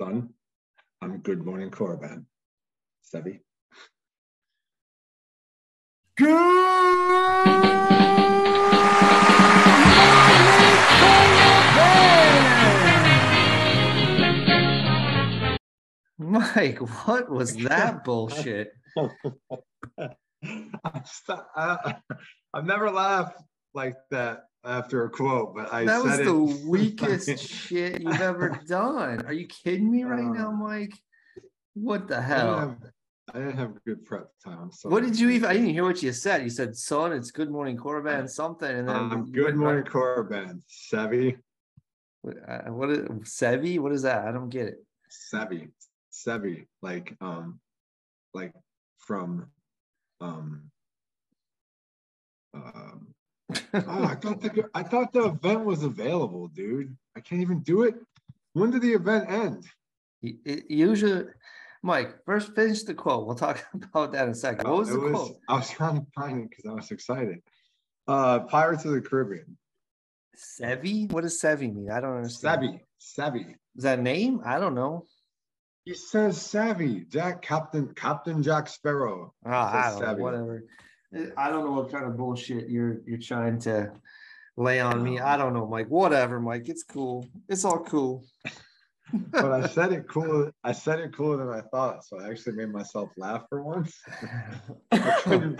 [0.00, 0.28] Son,
[1.00, 2.26] I'm Good Morning Korriban.
[3.02, 3.40] Sevi.
[16.18, 18.72] Mike, what was that bullshit?
[18.98, 19.08] I
[21.06, 21.96] st- I,
[22.52, 23.42] I've never laughed
[23.72, 26.66] like that after a quote, but I that was the it.
[26.66, 29.24] weakest shit you've ever done.
[29.26, 30.94] Are you kidding me right now, Uh, Mike?
[31.74, 32.58] What the I didn't, hell?
[32.58, 32.76] have,
[33.34, 34.70] I didn't have good prep time.
[34.84, 34.90] I'm.
[34.90, 35.48] What did you even?
[35.48, 36.42] I didn't hear what you said.
[36.42, 40.62] You said, "Son, it's Good Morning Corban something," and then Um, good morning, right- Korriban.
[40.68, 41.36] Sevi,
[42.26, 43.78] Uh, What is Sevi?
[43.78, 44.26] What is that?
[44.26, 44.84] I don't get it.
[45.32, 45.70] Sevi,
[46.12, 47.60] Sevi, like um,
[48.34, 48.52] like
[48.98, 49.46] from
[50.20, 50.70] um.
[52.54, 53.08] Um,
[53.50, 56.96] oh, I thought the I thought the event was available, dude.
[57.16, 57.94] I can't even do it.
[58.54, 59.64] When did the event end?
[60.22, 61.26] It- Usually,
[61.82, 63.26] Mike, first finish the quote.
[63.26, 64.68] We'll talk about that in a second.
[64.68, 65.36] What was It the quote?
[65.48, 67.38] I was trying to find it because I was excited.
[68.08, 69.56] Uh, Pirates of the Caribbean.
[70.36, 71.10] Sevi?
[71.12, 71.90] What does Sevi mean?
[71.90, 72.62] I don't understand.
[72.62, 73.56] Savvy, savvy.
[73.76, 74.40] Is that a name?
[74.44, 75.04] I don't know.
[75.84, 77.04] He says savvy.
[77.08, 79.32] Jack Captain Captain Jack Sparrow.
[79.44, 80.22] Oh, I don't know, savvy.
[80.22, 80.64] whatever.
[81.36, 83.92] I don't know what kind of bullshit you're you're trying to
[84.56, 85.20] lay on me.
[85.20, 85.88] I don't know, Mike.
[85.88, 86.68] Whatever, Mike.
[86.68, 87.26] It's cool.
[87.48, 88.24] It's all cool.
[89.30, 90.50] But I said it cool.
[90.64, 93.96] I said it cooler than I thought, so I actually made myself laugh for once.
[94.90, 95.54] I,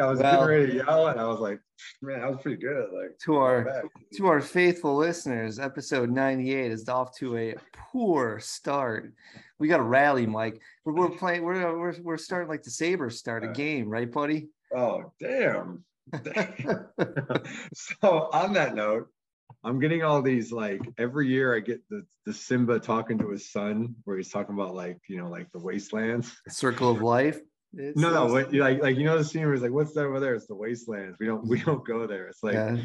[0.00, 1.60] I was Well- getting ready to yell, and I was like,
[2.02, 3.84] "Man, that was pretty good." Like to our back.
[4.16, 7.54] to our faithful listeners, episode 98 is off to a
[7.92, 9.12] poor start.
[9.60, 10.60] We got to rally, Mike.
[10.84, 11.44] We're, we're playing.
[11.44, 14.48] We're, we're we're starting like the Sabres start a game, right, buddy?
[14.74, 15.84] Oh damn.
[17.74, 19.08] so on that note,
[19.64, 23.50] I'm getting all these like every year I get the the Simba talking to his
[23.50, 26.34] son where he's talking about like you know like the wastelands.
[26.48, 27.40] Circle of life.
[27.76, 30.06] It's- No, no, what, like like you know the scene where he's like, "What's that
[30.06, 31.18] over there?" It's the wastelands.
[31.20, 32.28] We don't we don't go there.
[32.28, 32.76] It's like yeah,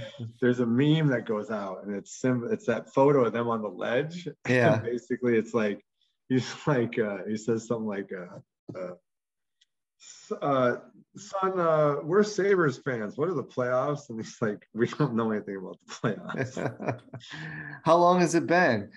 [0.42, 2.48] there's a meme that goes out and it's Simba.
[2.48, 4.28] It's that photo of them on the ledge.
[4.48, 4.78] yeah.
[4.80, 5.82] Basically, it's like
[6.28, 10.76] he's like uh, he says something like uh, uh, uh,
[11.18, 13.18] son, uh, we're Sabres fans.
[13.18, 14.10] What are the playoffs?
[14.10, 17.00] And he's like, we don't know anything about the playoffs.
[17.84, 18.90] How long has it been?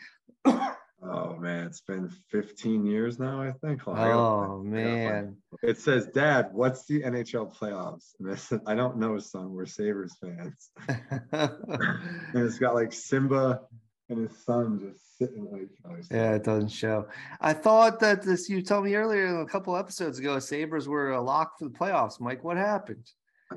[0.47, 3.83] oh man, it's been 15 years now, I think.
[3.87, 5.37] Oh I man.
[5.63, 5.71] it.
[5.71, 8.15] It says, Dad, what's the NHL playoffs?
[8.19, 9.53] And I said, I don't know, son.
[9.53, 10.71] We're Sabres fans.
[11.33, 13.61] And it's got like Simba
[14.09, 15.69] and his son just sitting like,
[16.11, 17.09] yeah, it doesn't show.
[17.41, 21.21] I thought that this you told me earlier a couple episodes ago, Sabres were a
[21.21, 22.21] lock for the playoffs.
[22.21, 23.07] Mike, what happened?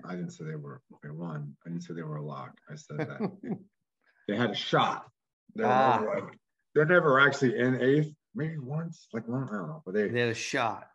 [0.05, 1.55] I didn't say they were they won.
[1.65, 2.53] I didn't say they were a lock.
[2.69, 3.31] I said that
[4.27, 5.05] they had a shot.
[5.55, 5.99] They're, Ah.
[5.99, 6.31] never,
[6.75, 8.13] they're never actually in eighth.
[8.35, 9.81] Maybe once, like one, I don't know.
[9.85, 10.87] But they, They had a shot.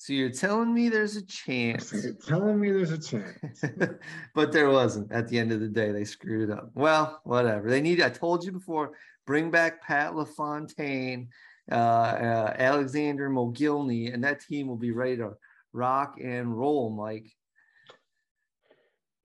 [0.00, 3.62] So you're telling me there's a chance, they're telling me there's a chance.
[4.34, 5.12] but there wasn't.
[5.12, 6.70] At the end of the day, they screwed it up.
[6.74, 7.68] Well, whatever.
[7.68, 8.00] They need.
[8.00, 8.92] I told you before.
[9.26, 11.28] Bring back Pat LaFontaine,
[11.70, 15.32] uh, uh, Alexander Mogilny, and that team will be ready to
[15.74, 17.30] rock and roll, Mike.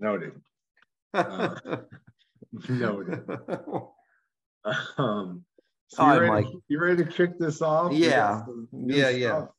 [0.01, 0.33] Noted.
[1.13, 1.55] Uh,
[2.67, 3.23] Noted.
[4.97, 5.45] Um,
[5.87, 6.53] so All right, ready, Mike.
[6.67, 7.93] You ready to kick this off?
[7.93, 8.41] Yeah.
[8.73, 9.29] Yeah, yeah.
[9.29, 9.49] stuff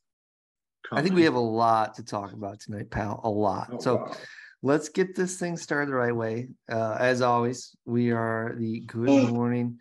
[0.93, 3.21] I think we have a lot to talk about tonight, pal.
[3.25, 3.71] A lot.
[3.73, 4.17] Oh, so wow.
[4.63, 6.49] let's get this thing started the right way.
[6.71, 9.79] Uh, as always, we are the Good Morning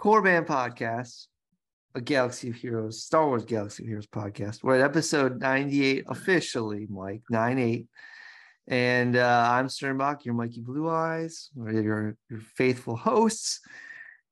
[0.00, 1.26] Korriban Podcast,
[1.94, 4.62] a Galaxy of Heroes, Star Wars Galaxy of Heroes podcast.
[4.62, 7.86] We're at episode 98 officially, Mike, 98.
[8.68, 13.60] And uh, I'm Sternbach, your Mikey Blue Eyes, we're your, your faithful hosts.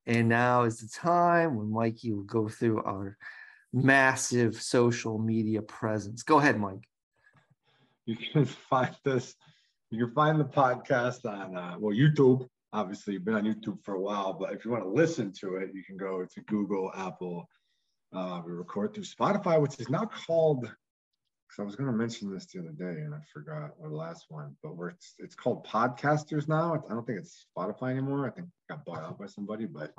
[0.06, 3.16] And now is the time when Mikey will go through our
[3.72, 6.22] massive social media presence.
[6.22, 6.86] Go ahead, Mike.
[8.06, 9.34] you can find this
[9.91, 13.94] you can find the podcast on uh, well youtube obviously you've been on youtube for
[13.94, 16.91] a while but if you want to listen to it you can go to google
[16.94, 17.48] apple
[18.14, 22.33] uh, we record through spotify which is now called because i was going to mention
[22.33, 25.34] this the other day and i forgot or the last one but we're it's, it's
[25.34, 29.18] called podcasters now i don't think it's spotify anymore i think it got bought out
[29.18, 29.92] by somebody but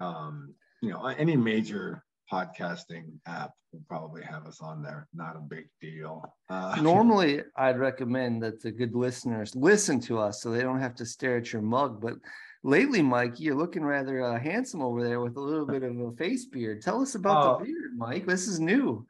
[0.00, 2.02] um you know any major
[2.32, 7.78] podcasting app will probably have us on there not a big deal uh, Normally, I'd
[7.78, 11.52] recommend that the good listeners listen to us so they don't have to stare at
[11.52, 12.00] your mug.
[12.00, 12.14] But
[12.62, 16.12] lately, Mike, you're looking rather uh, handsome over there with a little bit of a
[16.12, 16.82] face beard.
[16.82, 17.58] Tell us about Oh.
[17.58, 18.26] the beard, Mike.
[18.26, 19.06] This is new.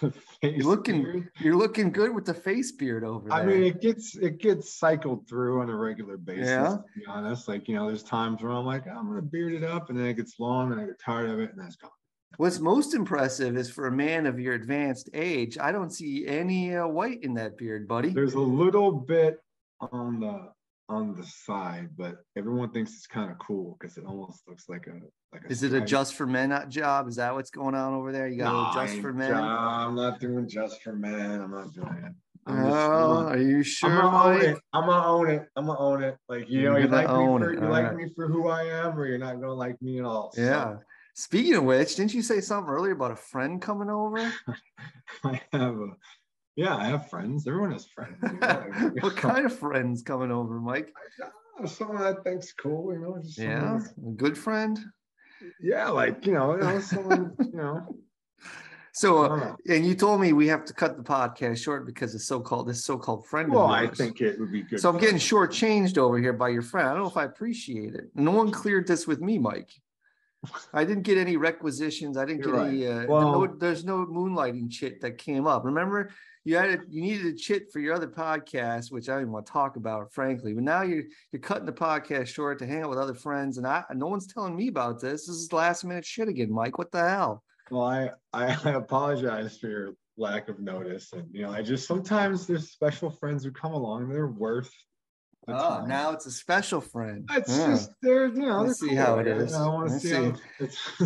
[0.00, 0.12] face
[0.42, 1.30] You're looking beard.
[1.40, 3.38] you're looking good with the face beard over there.
[3.38, 6.48] I mean, it gets it gets cycled through on a regular basis.
[6.48, 6.62] Yeah.
[6.62, 9.64] To be honest, like you know, there's times where I'm like, I'm gonna beard it
[9.64, 11.76] up, and then it gets long, and I get tired of it, and then it's
[11.76, 11.90] gone.
[12.36, 16.74] What's most impressive is for a man of your advanced age, I don't see any
[16.74, 18.10] uh, white in that beard, buddy.
[18.10, 19.38] There's a little bit
[19.80, 20.48] on the
[20.88, 24.86] on the side, but everyone thinks it's kind of cool because it almost looks like
[24.86, 24.98] a
[25.32, 25.50] like a.
[25.50, 27.08] Is it a just for men not job?
[27.08, 28.28] Is that what's going on over there?
[28.28, 29.28] You got a No, little just for men?
[29.30, 31.40] ju- I'm not doing just for men.
[31.40, 32.12] I'm not doing it.
[32.46, 34.58] I'm Oh, just- I'm oh, are you I'm sure, gonna own it.
[34.74, 35.48] I'm gonna own it.
[35.56, 36.16] I'm gonna own it.
[36.28, 37.96] Like you know, you like me for it, you like alright.
[37.96, 40.32] me for who I am, or you're not gonna like me at all.
[40.34, 40.76] So, Yeah.
[41.16, 44.18] Speaking of which, didn't you say something earlier about a friend coming over?
[45.24, 45.86] I have a
[46.56, 47.46] yeah, I have friends.
[47.46, 48.16] Everyone has friends.
[48.22, 50.92] you know, what kind of friends coming over, Mike?
[51.60, 53.22] Oh, someone I think's cool, you know.
[53.36, 54.78] Yeah, a good friend.
[55.60, 57.96] yeah, like you know, you know, someone, you know.
[58.92, 62.28] So, uh, and you told me we have to cut the podcast short because it's
[62.28, 63.48] so-called this so-called friend.
[63.48, 64.78] of Well, I think it would be good.
[64.78, 66.86] So I'm getting shortchanged over here by your friend.
[66.88, 68.10] I don't know if I appreciate it.
[68.14, 69.70] No one cleared this with me, Mike.
[70.72, 72.16] I didn't get any requisitions.
[72.16, 72.86] I didn't You're get any.
[72.86, 75.64] Uh, Well- no, there's no moonlighting chit that came up.
[75.64, 76.10] Remember,
[76.44, 79.46] you had a, you needed a chit for your other podcast, which I didn't want
[79.46, 80.52] to talk about, frankly.
[80.52, 83.66] But now you're you're cutting the podcast short to hang out with other friends, and
[83.66, 85.26] I no one's telling me about this.
[85.26, 86.78] This is last minute shit again, Mike.
[86.78, 87.42] What the hell?
[87.70, 92.46] Well, I, I apologize for your lack of notice, and you know, I just sometimes
[92.46, 94.70] there's special friends who come along, they're worth.
[95.46, 95.88] the Oh, time.
[95.88, 97.26] now it's a special friend.
[97.32, 97.66] It's Yeah.
[97.68, 98.64] just they're you know.
[98.64, 98.96] They're see cool.
[98.98, 99.54] how it is.
[99.54, 100.32] I- want to see.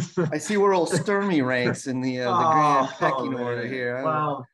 [0.01, 0.23] see.
[0.33, 4.03] I see where old Sturmy ranks in the uh, the grand Oh, pecking order here.
[4.03, 4.45] Wow.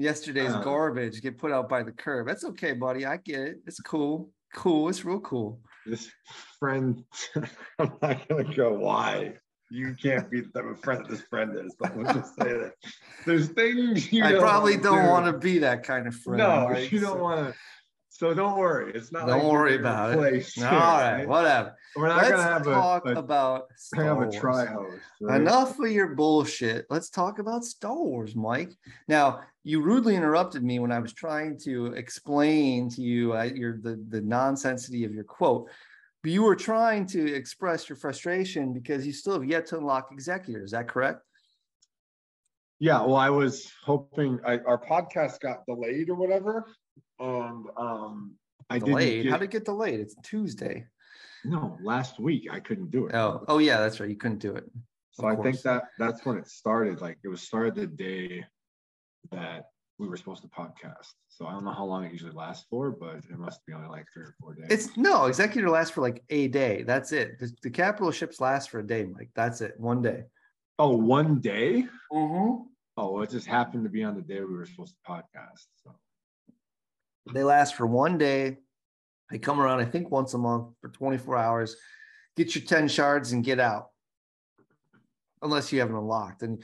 [0.00, 0.62] Yesterday's Uh.
[0.62, 2.26] garbage get put out by the curb.
[2.26, 3.06] That's okay, buddy.
[3.06, 3.56] I get it.
[3.66, 4.30] It's cool.
[4.54, 4.88] Cool.
[4.88, 5.60] It's real cool.
[5.86, 6.10] This
[6.58, 7.04] friend,
[7.78, 9.34] I'm not gonna go why.
[9.72, 12.72] You can't be the friend that this friend is, but let's just say that
[13.24, 16.38] there's things you I probably wanna don't want to be that kind of friend.
[16.38, 17.54] No, Mike, you don't want to.
[18.20, 18.92] So don't worry.
[18.94, 19.26] It's not.
[19.26, 20.20] Don't like worry about it.
[20.20, 21.74] replaced All here, right, whatever.
[21.96, 24.98] We're not Let's gonna have talk a, a, about Star have a try host.
[25.22, 25.40] right?
[25.40, 26.84] Enough of your bullshit.
[26.90, 28.76] Let's talk about Star Wars, Mike.
[29.08, 33.78] Now, you rudely interrupted me when I was trying to explain to you uh, your
[33.78, 35.70] the the nonsensity of your quote.
[36.22, 40.10] But you were trying to express your frustration because you still have yet to unlock
[40.12, 40.62] Executor.
[40.62, 41.22] Is that correct?
[42.80, 43.00] Yeah.
[43.00, 46.66] Well, I was hoping I, our podcast got delayed or whatever,
[47.20, 48.34] and um,
[48.68, 49.22] I delayed.
[49.24, 49.32] didn't.
[49.32, 50.00] How did it get delayed?
[50.00, 50.86] It's Tuesday.
[51.44, 53.14] no, last week I couldn't do it.
[53.14, 54.08] Oh, oh yeah, that's right.
[54.08, 54.64] You couldn't do it.
[55.12, 57.00] So Of I think that that's when it started.
[57.00, 58.44] Like it was started the day
[59.30, 59.66] that
[59.98, 61.12] we were supposed to podcast.
[61.28, 63.88] So I don't know how long it usually lasts for, but it must be only
[63.88, 64.66] like three or four days.
[64.70, 66.84] It's no executor lasts for like a day.
[66.84, 67.38] That's it.
[67.38, 69.30] The, the capital ships last for a day, Mike.
[69.34, 69.74] That's it.
[69.78, 70.24] One day.
[70.78, 71.86] oh, one day.
[72.12, 72.62] Mm-hmm.
[72.96, 75.66] Oh, it just happened to be on the day we were supposed to podcast.
[75.84, 75.94] So
[77.32, 78.58] They last for one day.
[79.30, 81.76] They come around, I think, once a month for 24 hours.
[82.36, 83.88] Get your 10 shards and get out.
[85.42, 86.42] Unless you haven't unlocked.
[86.42, 86.62] And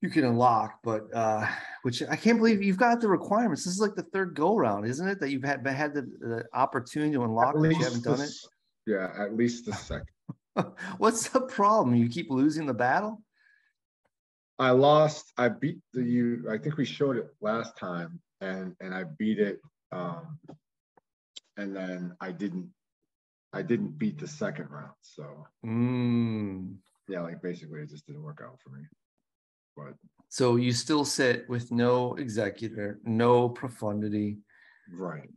[0.00, 1.46] you can unlock, but uh,
[1.82, 3.64] which I can't believe you've got the requirements.
[3.64, 5.20] This is like the third go round, isn't it?
[5.20, 8.46] That you've had had the, the opportunity to unlock, but you haven't done s-
[8.86, 10.06] Yeah, at least the second.
[10.98, 11.94] What's the problem?
[11.94, 13.22] You keep losing the battle?
[14.58, 15.32] I lost.
[15.36, 16.46] I beat the you.
[16.50, 19.60] I think we showed it last time, and and I beat it.
[19.92, 20.38] Um,
[21.56, 22.70] and then I didn't.
[23.52, 24.94] I didn't beat the second round.
[25.02, 26.76] So Mm.
[27.08, 28.84] yeah, like basically it just didn't work out for me.
[29.76, 29.94] But
[30.28, 34.38] So you still sit with no executor, no profundity.
[34.92, 35.28] right.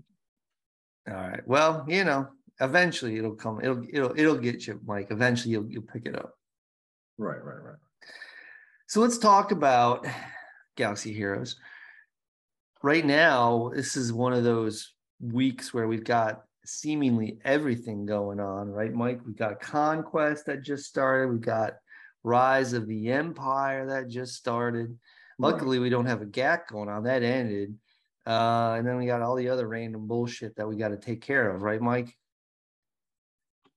[1.09, 1.41] All right.
[1.47, 2.29] Well, you know,
[2.61, 3.59] eventually it'll come.
[3.61, 5.07] It'll it'll it'll get you, Mike.
[5.09, 6.37] Eventually you'll you'll pick it up.
[7.17, 7.75] Right, right, right.
[8.87, 10.05] So let's talk about
[10.75, 11.57] Galaxy Heroes.
[12.83, 18.69] Right now, this is one of those weeks where we've got seemingly everything going on,
[18.69, 19.21] right, Mike?
[19.25, 21.31] We've got Conquest that just started.
[21.31, 21.75] We've got
[22.23, 24.99] Rise of the Empire that just started.
[25.39, 27.03] Luckily, we don't have a GAC going on.
[27.03, 27.77] That ended.
[28.27, 31.21] Uh, and then we got all the other random bullshit that we got to take
[31.21, 32.13] care of, right, Mike?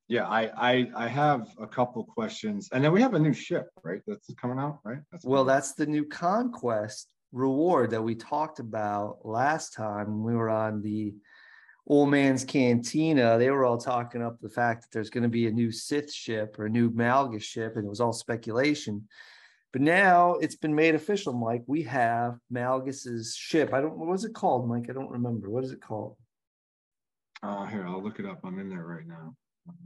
[0.08, 3.68] Yeah, I, I I have a couple questions, and then we have a new ship,
[3.84, 4.00] right?
[4.06, 4.98] That's coming out, right?
[5.10, 10.38] That's Well, that's the new conquest reward that we talked about last time when we
[10.38, 11.14] were on the
[11.86, 13.38] old man's cantina.
[13.38, 16.12] They were all talking up the fact that there's going to be a new Sith
[16.12, 19.08] ship or a new Malgus ship, and it was all speculation.
[19.72, 21.62] But now it's been made official, Mike.
[21.66, 23.74] We have Malgus's ship.
[23.74, 24.86] I don't what was it called, Mike?
[24.88, 25.50] I don't remember.
[25.50, 26.16] What is it called?
[27.42, 28.40] Uh, here, I'll look it up.
[28.44, 29.34] I'm in there right now.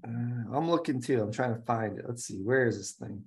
[0.06, 1.20] Uh, I'm looking too.
[1.22, 2.04] I'm trying to find it.
[2.06, 2.38] Let's see.
[2.38, 3.24] Where is this thing?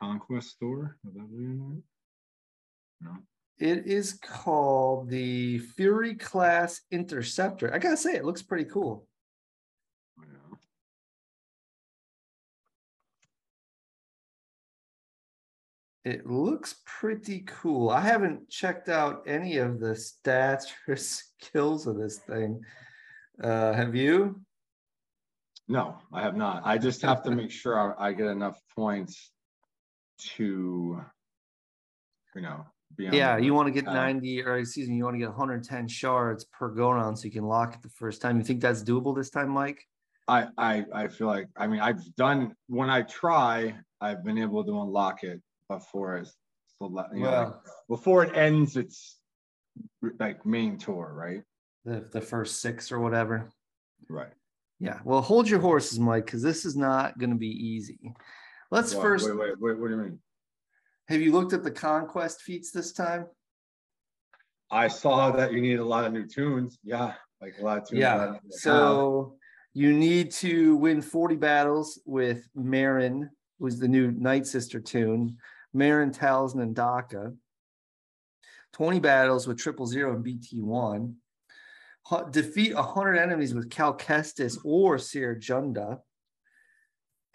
[0.00, 0.96] Conquest store.
[1.06, 1.82] Is that what there?
[3.02, 3.16] No.
[3.58, 7.72] It is called the Fury Class Interceptor.
[7.72, 9.06] I gotta say, it looks pretty cool.
[10.18, 10.56] Yeah.
[16.04, 17.88] It looks pretty cool.
[17.88, 22.60] I haven't checked out any of the stats or skills of this thing.
[23.42, 24.38] Uh, have you?
[25.66, 26.62] No, I have not.
[26.66, 29.32] I just have to make sure I, I get enough points
[30.36, 31.02] to,
[32.34, 32.64] you know,
[32.98, 33.94] Yeah, you want to get path.
[33.94, 37.30] 90 or excuse me, you want to get 110 shards per go round so you
[37.30, 38.38] can lock it the first time.
[38.38, 39.82] You think that's doable this time, Mike?
[40.28, 44.64] I, I, I feel like, I mean, I've done, when I try, I've been able
[44.64, 46.34] to unlock it before it's,
[46.80, 47.52] you know, like,
[47.88, 49.18] before it ends its
[50.18, 51.42] like main tour, right?
[51.86, 53.48] the, the first six or whatever.
[54.10, 54.32] Right.
[54.80, 54.98] Yeah.
[55.04, 58.12] Well, hold your horses, Mike, because this is not going to be easy.
[58.70, 59.26] Let's first.
[59.26, 60.18] Wait, wait, wait, what do you mean?
[61.08, 63.26] Have you looked at the conquest feats this time?
[64.70, 66.78] I saw that you need a lot of new tunes.
[66.82, 68.00] Yeah, like a lot of tunes.
[68.00, 68.34] Yeah.
[68.48, 69.36] So
[69.72, 73.28] you need to win 40 battles with Merrin,
[73.60, 75.36] who's the new Night Sister tune,
[75.74, 77.32] Merrin, Taliesin, and Daka.
[78.72, 81.14] 20 battles with Triple Zero and BT1.
[82.08, 86.00] Hu- Defeat 100 enemies with Cal Kestis or Cere Junda.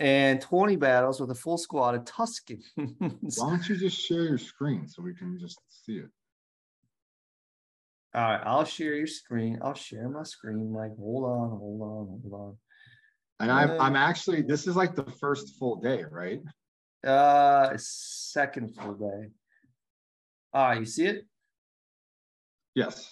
[0.01, 2.63] And 20 battles with a full squad of Tuskens.
[2.75, 6.09] Why don't you just share your screen so we can just see it?
[8.15, 9.59] All right, I'll share your screen.
[9.61, 10.73] I'll share my screen.
[10.73, 12.57] Like, hold on, hold on, hold on.
[13.39, 16.41] And I'm, Uh, I'm actually, this is like the first full day, right?
[17.05, 19.29] Uh, second full day.
[20.51, 21.27] Ah, you see it?
[22.73, 23.07] Yes.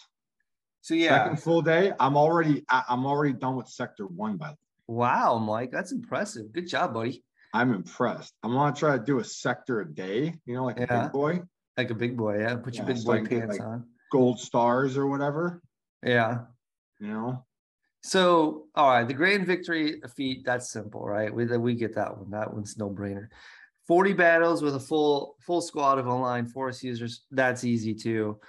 [0.82, 1.24] So yeah.
[1.24, 1.94] Second full day.
[2.00, 4.58] I'm already, I'm already done with sector one, by the way.
[4.94, 6.52] Wow, Mike, that's impressive.
[6.52, 7.24] Good job, buddy.
[7.54, 8.34] I'm impressed.
[8.42, 11.42] I'm gonna try to do a sector a day, you know, like a big boy,
[11.78, 12.56] Like a big boy, yeah.
[12.56, 13.86] Put your Yeah, big so boy pants like- on.
[14.12, 15.62] gold stars or whatever,
[16.02, 16.46] Yeah.
[17.00, 17.46] you know?
[18.02, 21.32] So, all right, the grand victory feat, that's simple, right?
[21.32, 22.32] We we get that one.
[22.32, 23.28] That one's no brainer.
[23.88, 28.40] 40 battles with a full full squad of online force users, that's easy too.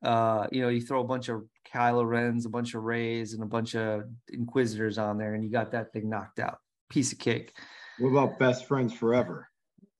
[0.00, 3.42] Uh, you know, you throw a bunch of Kylo Rens, a bunch of Reys, and
[3.42, 6.58] a bunch of Inquisitors on there, and you got that thing knocked out.
[6.88, 7.56] Piece of cake.
[7.98, 9.48] What about best friends forever?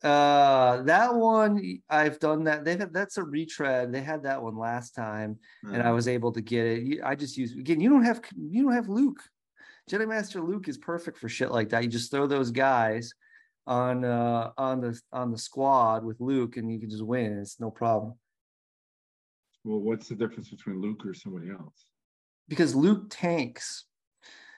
[0.02, 2.64] Uh, that one I've done that.
[2.64, 3.92] They've had, that's a retread.
[3.92, 7.00] They had that one last time, and I Uh, was able to get it.
[7.02, 7.80] I just use again.
[7.80, 9.20] You don't have you don't have Luke.
[9.90, 11.82] Jedi Master Luke is perfect for shit like that.
[11.82, 13.12] You just throw those guys
[13.66, 17.38] on uh on the on the squad with Luke, and you can just win.
[17.38, 18.14] It's no problem
[19.68, 21.84] Well, what's the difference between Luke or somebody else?
[22.48, 23.84] because Luke tanks.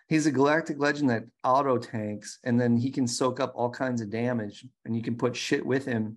[0.09, 4.01] He's a galactic legend that auto tanks, and then he can soak up all kinds
[4.01, 6.17] of damage, and you can put shit with him.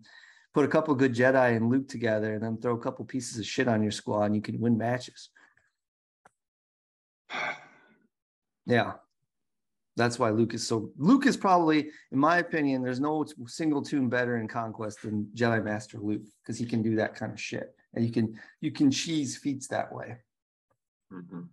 [0.53, 3.45] Put a couple good Jedi and Luke together, and then throw a couple pieces of
[3.45, 5.29] shit on your squad, and you can win matches.
[8.65, 8.93] Yeah.
[9.97, 14.07] That's why Luke is so Luke is probably, in my opinion, there's no single tune
[14.07, 17.75] better in Conquest than Jedi Master Luke, because he can do that kind of shit.
[17.93, 20.17] And you can you can cheese feats that way.
[21.11, 21.49] Mhm.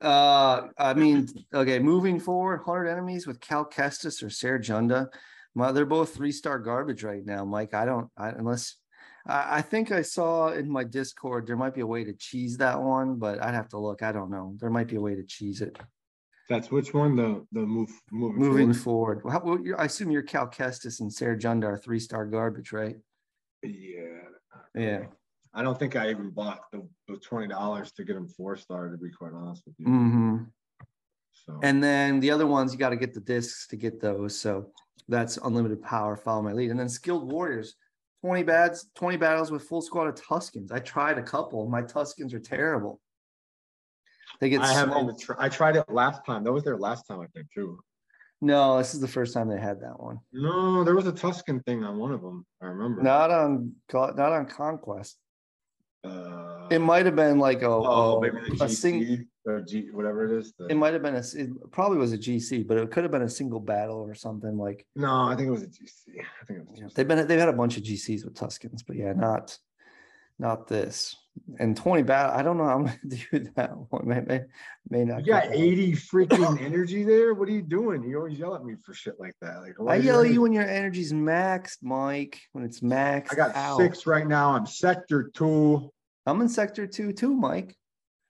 [0.00, 5.08] Uh I mean, okay, moving forward, 100 enemies with Cal Kestis or Cere Junda.
[5.54, 7.74] My, they're both three-star garbage right now, Mike.
[7.74, 8.76] I don't I, unless
[9.26, 12.58] I, I think I saw in my Discord there might be a way to cheese
[12.58, 14.02] that one, but I'd have to look.
[14.02, 14.54] I don't know.
[14.60, 15.76] There might be a way to cheese it.
[16.48, 17.16] That's which one?
[17.16, 19.22] The the move moving, Moving forward?
[19.22, 22.72] forward, how, well, I assume your Cal Kestis and Cere Junda are three star garbage,
[22.72, 22.96] right?
[23.62, 24.20] Yeah.
[24.74, 25.06] Yeah.
[25.54, 28.88] I don't think I even bought the, the twenty dollars to get them four star.
[28.88, 29.86] To be quite honest with you.
[29.86, 30.36] hmm
[31.32, 34.38] So And then the other ones, you got to get the discs to get those.
[34.38, 34.72] So
[35.08, 36.16] that's unlimited power.
[36.16, 36.70] Follow my lead.
[36.70, 37.74] And then skilled warriors,
[38.20, 40.70] twenty bads, twenty battles with full squad of Tuskens.
[40.72, 41.66] I tried a couple.
[41.68, 43.00] My Tuskens are terrible.
[44.40, 45.40] They get I haven't smoked.
[45.40, 46.44] I tried it last time.
[46.44, 47.80] That was their last time, I think, too.
[48.40, 50.20] No, this is the first time they had that one.
[50.32, 52.46] No, there was a Tusken thing on one of them.
[52.62, 53.02] I remember.
[53.02, 55.18] Not on not on Conquest.
[56.04, 59.88] Uh, It might have been like a, oh, a- maybe the a sing, or G,
[59.92, 60.52] whatever it is.
[60.58, 61.18] the- it might have been a.
[61.34, 64.56] it probably was a GC, but it could have been a single battle or something
[64.58, 66.20] like no, I think it was a GC.
[66.20, 66.78] I think it was.
[66.80, 69.58] yeah, they've been they've had a bunch of GCs with Tuskens, but yeah, not
[70.38, 71.16] not this.
[71.58, 74.08] And 20 battle, I don't know how I'm gonna do that one.
[74.08, 74.40] May, may,
[74.90, 75.20] may not.
[75.20, 75.58] You got well.
[75.58, 77.34] 80 freaking energy there.
[77.34, 78.02] What are you doing?
[78.02, 79.60] You always yell at me for shit like that.
[79.60, 82.40] Like I yell at you when your energy's maxed, Mike.
[82.52, 83.32] When it's maxed.
[83.32, 83.78] I got out.
[83.78, 84.54] six right now.
[84.54, 85.92] I'm sector two.
[86.26, 87.76] I'm in sector two too, Mike.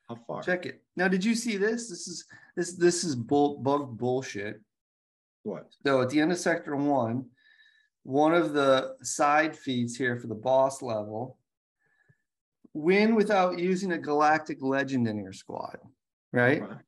[0.09, 0.43] How far?
[0.43, 0.83] Check it.
[0.97, 1.89] Now, did you see this?
[1.89, 2.25] This is
[2.57, 4.61] this this is bull bug bullshit.
[5.45, 5.73] What?
[5.85, 7.27] So at the end of sector one,
[8.03, 11.38] one of the side feeds here for the boss level
[12.79, 15.79] win without using a galactic legend in your squad,
[16.33, 16.63] right?
[16.63, 16.79] Right.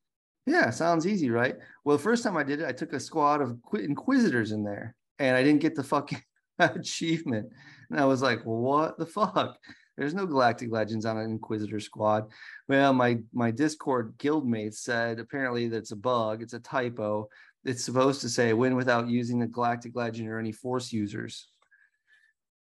[0.47, 1.56] Yeah, sounds easy, right?
[1.85, 4.97] Well, the first time I did it, I took a squad of Inquisitors in there,
[5.18, 6.23] and I didn't get the fucking
[6.59, 7.49] achievement.
[7.90, 9.56] And I was like, "What the fuck?"
[9.97, 12.30] There's no Galactic Legends on an Inquisitor squad.
[12.68, 16.42] Well, my my Discord guildmate said apparently that's a bug.
[16.42, 17.28] It's a typo.
[17.64, 21.49] It's supposed to say win without using the Galactic Legend or any Force users.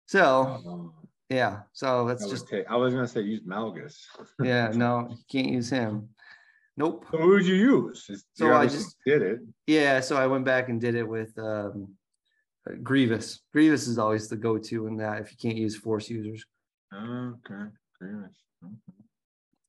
[0.06, 0.92] So Oh,
[1.32, 3.96] yeah, so that's just take- I was gonna say use Malgus.
[4.42, 4.70] yeah.
[4.74, 6.08] No, you can't use him.
[6.76, 7.04] Nope.
[7.10, 8.10] So who would you use?
[8.34, 9.40] So you I just- did it.
[9.66, 11.94] Yeah, so I went back and did it with um,
[12.68, 13.40] uh, Grievous.
[13.52, 16.44] Grievous is always the go-to in that if you can't use Force users
[16.94, 17.64] Okay.
[17.98, 18.36] Grievous.
[18.64, 18.74] Okay.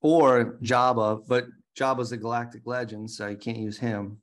[0.02, 1.46] or Jabba, but
[1.78, 4.20] Jabba's a Galactic Legend, so you can't use him.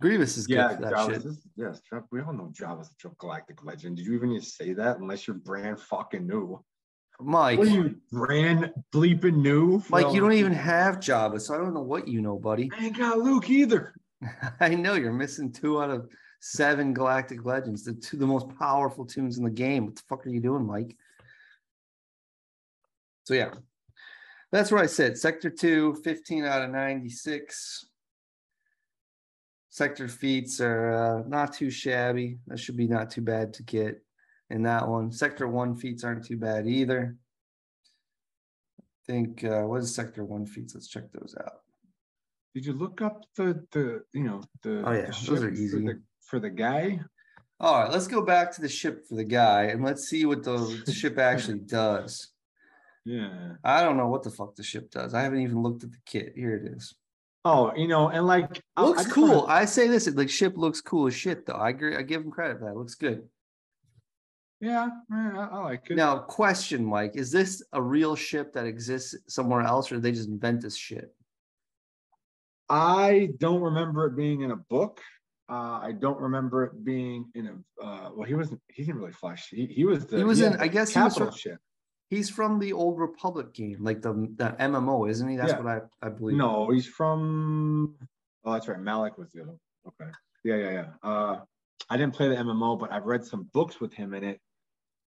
[0.00, 1.26] Grievous is good Yeah, for that Jabba's shit.
[1.26, 1.80] is- yes,
[2.12, 3.96] we all know Jabba's a galactic legend.
[3.96, 6.62] Did you even say that unless you're brand fucking new?
[7.20, 9.82] Mike, What are you brand bleeping new?
[9.90, 12.70] Mike, you don't even have Jabba, so I don't know what you know, buddy.
[12.78, 13.92] I ain't got Luke either.
[14.60, 16.08] I know you're missing two out of
[16.40, 19.86] seven Galactic Legends, the two the most powerful tunes in the game.
[19.86, 20.96] What the fuck are you doing, Mike?
[23.24, 23.50] So yeah,
[24.52, 27.84] that's where I said sector two, 15 out of 96.
[29.78, 32.38] Sector feats are uh, not too shabby.
[32.48, 34.02] That should be not too bad to get
[34.50, 35.12] in that one.
[35.12, 37.14] Sector one feats aren't too bad either.
[38.80, 40.74] I think uh, what is sector one feats?
[40.74, 41.60] Let's check those out.
[42.56, 45.68] Did you look up the the you know the, Oh, yeah, the those are easy.
[45.70, 46.98] for the, for the guy?
[47.60, 50.42] All right, let's go back to the ship for the guy and let's see what
[50.42, 50.56] the
[50.86, 52.32] the ship actually does.
[53.04, 53.52] Yeah.
[53.62, 55.14] I don't know what the fuck the ship does.
[55.14, 56.32] I haven't even looked at the kit.
[56.34, 56.96] Here it is.
[57.50, 59.28] Oh, you know, and like I- I Looks cool.
[59.42, 61.54] wanna- I say this, the ship looks cool as shit, though.
[61.54, 61.96] I agree.
[61.96, 62.72] I give him credit for that.
[62.72, 63.26] It looks good.
[64.60, 65.94] yeah, yeah, I, I like it.
[65.96, 70.12] Now, question, Mike: Is this a real ship that exists somewhere else, or did they
[70.12, 71.14] just invent this shit?
[72.68, 75.00] I don't remember it being in a book.
[75.50, 77.82] Uh, I don't remember it being in a.
[77.82, 78.60] Uh, well, he wasn't.
[78.68, 79.48] He didn't really flash.
[79.48, 80.18] He, he was the.
[80.18, 81.58] He was in- I guess he was ship.
[82.10, 85.36] He's from the old Republic game, like the that MMO, isn't he?
[85.36, 85.60] That's Yeah.
[85.60, 85.66] what
[86.02, 86.36] I I believe.
[86.36, 87.96] No, he's from.
[88.44, 88.80] Oh, that's right.
[88.80, 89.56] Malak was the other.
[89.86, 90.10] Okay.
[90.44, 90.86] Yeah, yeah, yeah.
[91.02, 91.40] Uh,
[91.90, 94.40] I didn't play the MMO, but I've read some books with him in it,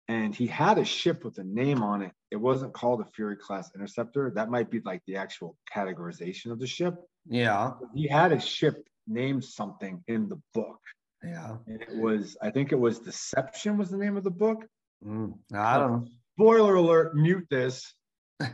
[0.07, 2.11] and he had a ship with a name on it.
[2.29, 4.31] It wasn't called a Fury class interceptor.
[4.35, 6.95] That might be like the actual categorization of the ship.
[7.27, 10.79] Yeah, He had a ship named something in the book,
[11.23, 11.57] yeah.
[11.67, 12.37] and it was.
[12.41, 14.65] I think it was Deception was the name of the book.
[15.03, 17.15] Mm, I don't Spoiler alert!
[17.15, 17.93] Mute this.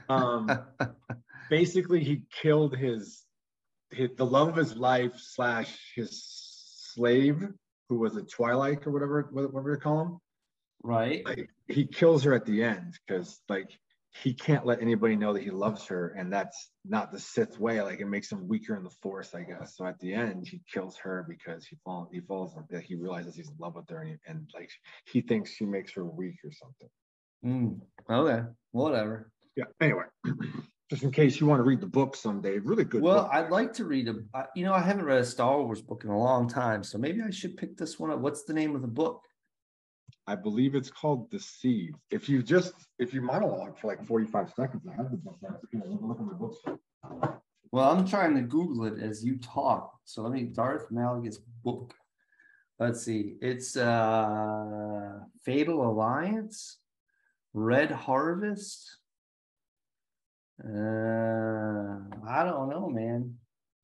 [0.10, 0.50] Um,
[1.50, 3.24] basically he killed his,
[3.92, 6.24] his the love of his life slash his
[6.94, 7.48] slave
[7.90, 10.18] who was a Twi'lek or whatever whatever you call him
[10.84, 11.26] right.
[11.26, 13.70] like he kills her at the end because like
[14.24, 17.82] he can't let anybody know that he loves her and that's not the sith way
[17.82, 20.62] like it makes him weaker in the force i guess so at the end he
[20.72, 24.10] kills her because he falls he falls he realizes he's in love with her and,
[24.10, 24.70] he, and like
[25.06, 26.90] he thinks she makes her weak or something
[27.46, 29.32] Mm, okay, whatever.
[29.56, 30.04] yeah anyway
[30.90, 33.32] just in case you want to read the book someday really good Well, book.
[33.34, 34.16] I'd like to read a.
[34.56, 37.22] You know, I haven't read a Star Wars book in a long time, so maybe
[37.22, 38.20] I should pick this one up.
[38.20, 39.22] What's the name of the book?
[40.26, 41.94] I believe it's called Deceive.
[42.12, 45.54] If you just if you monologue for like 45 seconds, I have the book right
[45.72, 45.82] here.
[45.86, 46.58] Let me Look at my books.
[47.72, 49.94] Well, I'm trying to Google it as you talk.
[50.06, 51.94] So let me Darth Malgus book.
[52.80, 53.36] Let's see.
[53.42, 56.78] It's uh Fatal Alliance,
[57.54, 58.98] Red Harvest.
[60.64, 63.36] Uh I don't know, man.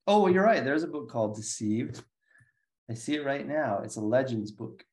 [0.05, 0.63] Oh, well, you're right.
[0.63, 2.03] There's a book called Deceived.
[2.91, 3.81] I see it right now.
[3.83, 4.83] It's a Legends book.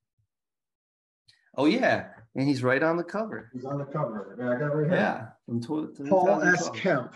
[1.56, 3.50] Oh yeah, and he's right on the cover.
[3.52, 4.36] He's on the cover.
[4.38, 4.94] Yeah, I got right here.
[4.96, 6.68] Yeah, from tw- Paul S.
[6.68, 6.76] 2012.
[6.76, 7.14] Kemp.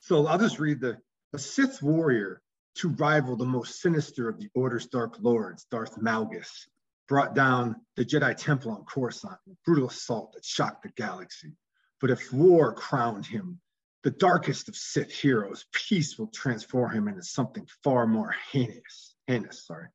[0.00, 0.98] So I'll just read the
[1.32, 2.40] a Sith warrior
[2.76, 6.68] to rival the most sinister of the Order's Dark Lords, Darth Malgus,
[7.08, 11.52] brought down the Jedi Temple on Coruscant, a brutal assault that shocked the galaxy.
[12.00, 13.60] But if war crowned him,
[14.02, 19.14] the darkest of Sith heroes, peace will transform him into something far more heinous.
[19.26, 19.88] Heinous, sorry.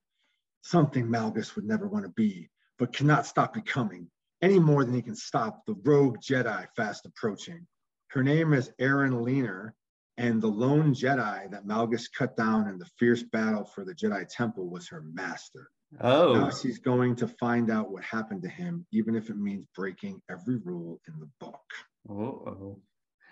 [0.62, 4.10] Something Malgus would never want to be, but cannot stop becoming,
[4.42, 7.68] any more than he can stop the rogue Jedi fast approaching.
[8.08, 9.74] Her name is Aryn Leneer,
[10.18, 14.28] and the lone Jedi that Malgus cut down in the fierce battle for the Jedi
[14.28, 15.70] Temple was her master.
[16.02, 19.66] Oh, Now she's going to find out what happened to him, even if it means
[19.76, 21.62] breaking every rule in the book.
[22.10, 22.80] oh.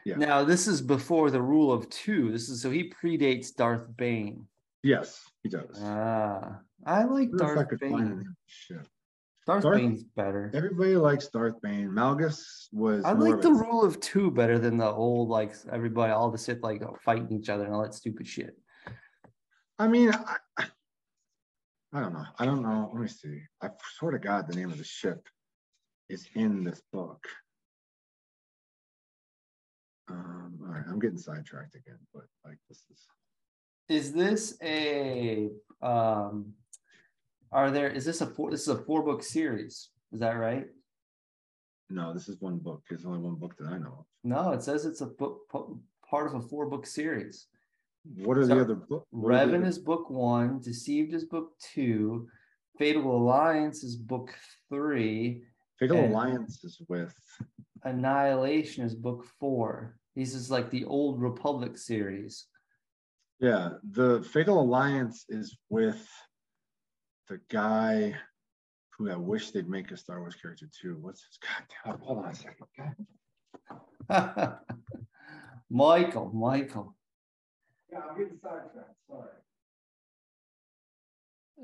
[0.05, 0.15] Yeah.
[0.15, 2.31] Now this is before the rule of two.
[2.31, 4.47] This is so he predates Darth Bane.
[4.81, 5.77] Yes, he does.
[5.83, 7.91] Ah, I like I Darth the Bane.
[7.91, 8.87] name of the ship.
[9.45, 10.49] Darth, Darth- Bane's better.
[10.53, 11.89] Everybody likes Darth Bane.
[11.89, 13.03] Malgus was.
[13.03, 16.63] I like the rule of two better than the old like everybody all the Sith
[16.63, 18.57] like fighting each other and all that stupid shit.
[19.77, 20.65] I mean, I,
[21.97, 22.25] I- don't know.
[22.37, 22.91] I don't know.
[22.93, 23.41] Let me see.
[23.61, 25.27] I swear to God, the name of the ship
[26.09, 27.25] is in this book.
[30.07, 33.07] Um, all right, I'm getting sidetracked again, but like this is.
[33.89, 35.49] Is this a
[35.81, 36.53] um
[37.51, 39.89] are there is this a four this is a four book series?
[40.11, 40.67] Is that right?
[41.89, 42.83] No, this is one book.
[42.91, 43.99] It's only one book that I know.
[43.99, 44.05] Of.
[44.23, 47.47] No, it says it's a book part of a four book series.
[48.15, 49.07] What are So, the other books?
[49.13, 52.27] Revan is book one, Deceived is book two,
[52.77, 54.33] Fatal Alliance is book
[54.69, 55.43] three,
[55.79, 57.15] Fatal Alliance is with.
[57.83, 59.97] Annihilation is book four.
[60.15, 62.47] This is like the old Republic series.
[63.39, 66.07] Yeah, the Fatal Alliance is with
[67.29, 68.15] the guy
[68.97, 70.97] who I wish they'd make a Star Wars character too.
[70.99, 72.01] What's his goddamn?
[72.01, 72.57] Hold on a second.
[75.69, 76.96] Michael, Michael.
[78.17, 78.95] Getting sidetracked.
[79.07, 79.29] Sorry.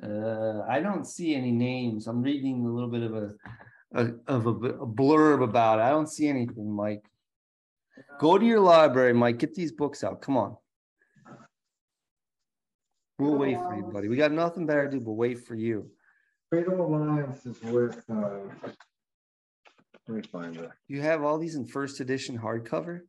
[0.02, 2.08] Uh, I don't see any names.
[2.08, 3.34] I'm reading a little bit of a,
[3.94, 5.84] a of a, a blurb about it.
[5.84, 7.04] I don't see anything, Mike.
[8.20, 9.38] Go to your library, Mike.
[9.40, 10.22] Get these books out.
[10.22, 10.58] Come on.
[13.20, 14.08] We'll wait for you, buddy.
[14.08, 15.90] We got nothing better to do but wait for you.
[16.50, 18.04] Freedom Alliance is with.
[18.10, 18.30] Uh,
[20.08, 20.70] let me find it.
[20.88, 23.02] You have all these in first edition hardcover.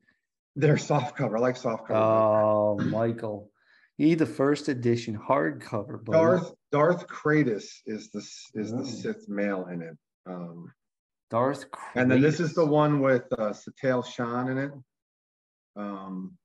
[0.56, 1.36] They're soft cover.
[1.36, 1.98] I like soft cover.
[1.98, 3.50] Oh, Michael,
[3.96, 6.18] He the first edition hardcover, buddy.
[6.18, 8.20] Darth Darth Chratis is the
[8.54, 8.84] is the Oh.
[8.84, 9.96] Sith male in it.
[10.26, 10.72] Um,
[11.30, 11.64] Darth.
[11.94, 14.72] and then this is the one with uh, Satel Shan in it,
[15.76, 16.36] um,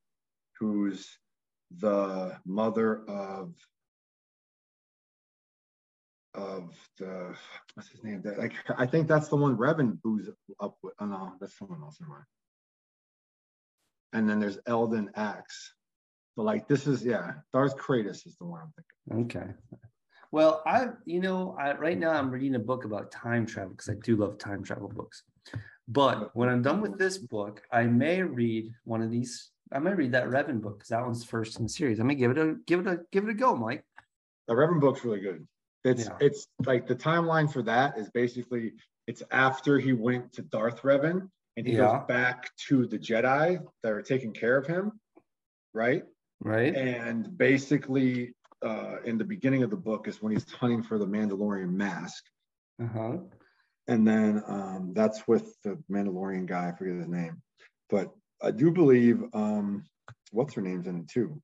[0.60, 1.08] who's
[1.78, 3.54] the mother of
[6.34, 7.36] of the
[7.76, 8.22] what's his name?
[8.24, 10.94] That like I think that's the one Revan who's up with.
[11.00, 11.98] Oh no, that's someone else.
[12.00, 12.26] Never mind.
[14.14, 15.74] And then there's Eldon Ax.
[16.36, 18.74] So like this is yeah, Darth Chratis is the one I'm
[19.08, 19.42] thinking.
[19.42, 19.54] Okay.
[20.32, 23.90] Well, I, you know, I right now I'm reading a book about time travel because
[23.90, 25.24] I do love time travel books.
[25.88, 29.50] But when I'm done with this book, I may read one of these.
[29.72, 32.00] I may read that Revan book because that one's first in the series.
[32.00, 33.84] I may give it a give it a give it a go, Mike.
[34.48, 35.48] The Revan book's really good.
[35.84, 36.18] It's Yeah.
[36.20, 38.74] it's like the timeline for that is basically
[39.08, 41.92] it's after he went to Darth Revan and he Yeah.
[41.92, 44.98] goes back to the Jedi that are taking care of him,
[45.74, 46.06] right?
[46.40, 46.74] Right?
[46.74, 51.06] And basically, uh, in the beginning of the book is when he's hunting for the
[51.06, 52.24] Mandalorian mask,
[52.82, 53.18] Uh huh.
[53.90, 56.70] and then um, that's with the Mandalorian guy.
[56.70, 57.42] I forget his name,
[57.90, 58.10] but
[58.42, 59.84] I do believe um,
[60.32, 61.42] what's her name's in it too.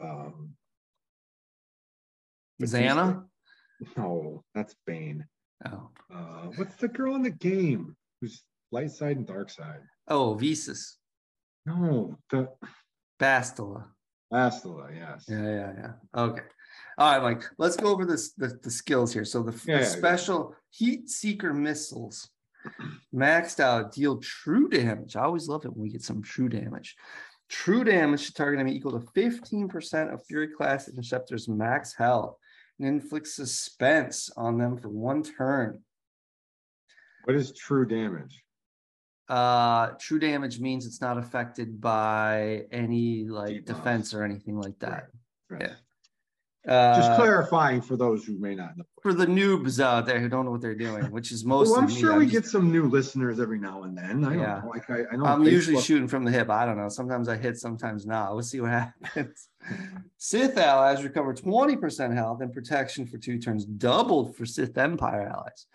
[0.00, 0.56] Um.
[2.62, 3.26] Zannah.
[3.96, 5.26] No, that's Bane.
[5.64, 5.90] Oh.
[6.08, 9.80] Uh, what's the girl in the game who's light side and dark side?
[10.08, 10.96] Oh, Visas.
[11.64, 12.48] No, the
[13.20, 13.84] Bastila.
[14.32, 15.24] Bastila, yes.
[15.28, 15.92] Yeah, yeah, yeah.
[16.14, 16.42] Okay.
[16.98, 17.44] All right, Mike.
[17.58, 19.24] Let's go over this the, the skills here.
[19.24, 19.88] So the, the Yeah, yeah, yeah.
[19.88, 22.28] special heat seeker missiles
[23.14, 25.16] maxed out deal true damage.
[25.16, 26.96] I always love it when we get some true damage.
[27.48, 32.36] True damage to target enemy equal to 15% of Fury class interceptors max health
[32.78, 35.80] and inflicts suspense on them for one turn.
[37.24, 38.42] What is true damage?
[39.28, 43.66] Uh true damage means it's not affected by any like Debuffs.
[43.66, 45.08] defense or anything like that.
[45.50, 45.62] Right.
[45.62, 45.74] Yeah.
[46.68, 48.82] Uh, Just clarifying for those who may not know.
[49.00, 51.70] for the noobs out there who don't know what they're doing, which is most.
[51.70, 54.24] Well, I'm me, sure we just- get some new listeners every now and then.
[54.24, 54.60] I don't Yeah.
[54.64, 54.70] know.
[54.70, 56.50] Like I, I know I'm on usually shooting from the hip.
[56.50, 56.88] I don't know.
[56.88, 58.32] Sometimes I hit, sometimes not.
[58.34, 59.48] We'll see what happens.
[60.18, 65.66] Sith allies recover 20% health and protection for two turns, doubled for Sith Empire allies.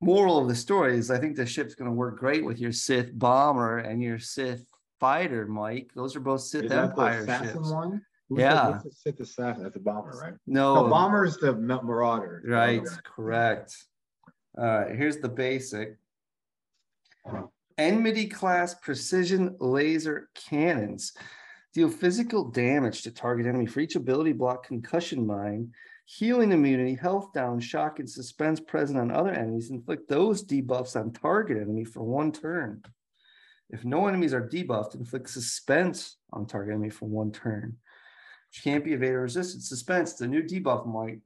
[0.00, 2.72] Moral of the story is I think the ship's going to work great with your
[2.72, 4.64] Sith bomber and your Sith
[5.00, 5.90] fighter, Mike.
[5.94, 7.54] Those are both Sith Is Empire ships.
[7.70, 8.02] one?
[8.28, 8.80] Who's Yeah.
[8.82, 9.62] The, the Sith assassin?
[9.64, 10.34] That's the bomber, right?
[10.46, 12.42] No, The bomber is the marauder.
[12.46, 13.76] Right, correct.
[14.56, 15.96] All right, here's the basic.
[17.76, 21.12] Enmity class precision laser cannons
[21.74, 25.70] deal physical damage to target enemy for each ability block concussion mine,
[26.10, 29.68] healing immunity, health down, shock, and suspense present on other enemies.
[29.68, 32.82] Inflict those debuffs on target enemy for one turn.
[33.68, 37.76] If no enemies are debuffed, inflict suspense on target enemy for one turn.
[38.50, 39.62] Which can't be evaded or resisted.
[39.62, 41.20] Suspense, the new debuff might.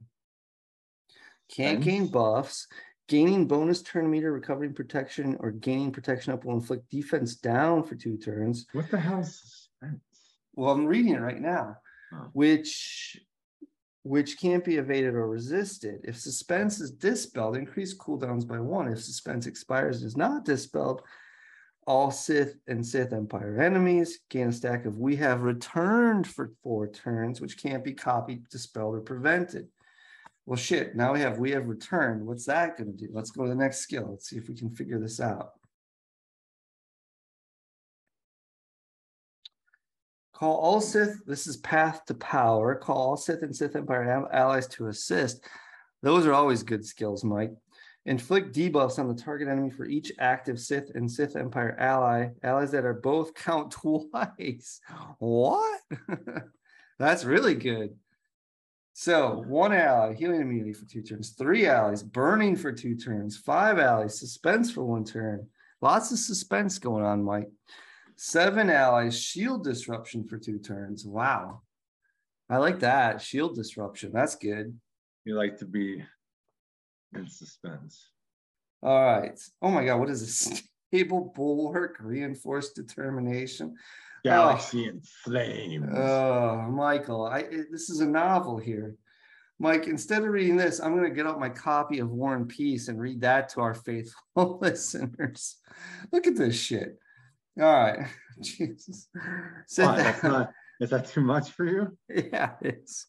[1.49, 2.67] Can't gain buffs.
[3.07, 7.95] Gaining bonus turn meter, recovering protection, or gaining protection up will inflict defense down for
[7.95, 8.65] two turns.
[8.73, 10.01] What the hell is suspense?
[10.55, 11.77] Well, I'm reading it right now,
[12.13, 12.29] Oh.
[12.33, 13.17] which
[14.03, 16.01] which can't be evaded or resisted.
[16.03, 18.89] If suspense is dispelled, increase cooldowns by one.
[18.89, 21.01] If suspense expires and is not dispelled,
[21.87, 26.87] all Sith and Sith Empire enemies gain a stack of we have returned for four
[26.87, 29.67] turns, which can't be copied, dispelled, or prevented.
[30.45, 32.25] Well, shit, now we have we have returned.
[32.25, 33.11] What's that going to do?
[33.13, 34.07] Let's go to the next skill.
[34.09, 35.53] Let's see if we can figure this out.
[40.43, 42.75] Call all Sith, this is path to power.
[42.75, 45.41] Call all Sith and Sith Empire allies to assist.
[46.01, 47.53] Those are always good skills, Mike.
[48.05, 52.31] Inflict debuffs on the target enemy for each active Sith and Sith Empire ally.
[52.43, 54.81] Allies that are both count twice.
[55.19, 55.79] What?
[56.99, 57.91] That's really good.
[58.91, 63.79] So one ally, healing immunity for two turns, three allies, burning for two turns, five
[63.79, 65.47] allies, suspense for one turn.
[65.79, 67.49] Lots of suspense going on, Mike.
[68.15, 71.05] Seven allies, shield disruption for two turns.
[71.05, 71.61] Wow.
[72.49, 73.21] I like that.
[73.21, 74.11] Shield disruption.
[74.13, 74.77] That's good.
[75.25, 76.03] You like to be
[77.15, 78.09] in suspense.
[78.81, 79.39] All right.
[79.61, 79.99] Oh my God.
[79.99, 80.63] What is this?
[80.93, 83.75] Stable bulwark, reinforced determination.
[84.23, 84.89] Galaxy oh.
[84.89, 85.89] in flames.
[85.91, 88.95] Oh, Michael, I this is a novel here.
[89.59, 92.49] Mike, instead of reading this, I'm going to get out my copy of War and
[92.49, 95.57] Peace and read that to our faithful listeners.
[96.11, 96.99] Look at this shit.
[97.59, 98.07] All right.
[98.41, 99.07] Jesus.
[99.77, 101.97] What, not, is that too much for you?
[102.09, 103.07] Yeah, it's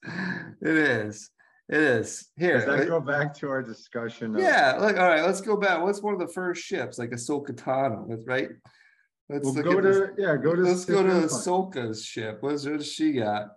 [0.61, 1.30] it is.
[1.68, 2.28] It is.
[2.37, 2.59] Here.
[2.61, 4.37] Does that go back to our discussion?
[4.37, 5.83] Of- yeah, like all right, let's go back.
[5.83, 6.98] What's one of the first ships?
[6.98, 8.50] Like Ahsoka Tano, right?
[9.30, 10.11] Let's we'll go to this.
[10.18, 12.38] yeah, go to let's go to Ahsoka's ship.
[12.40, 13.48] What's what does she got?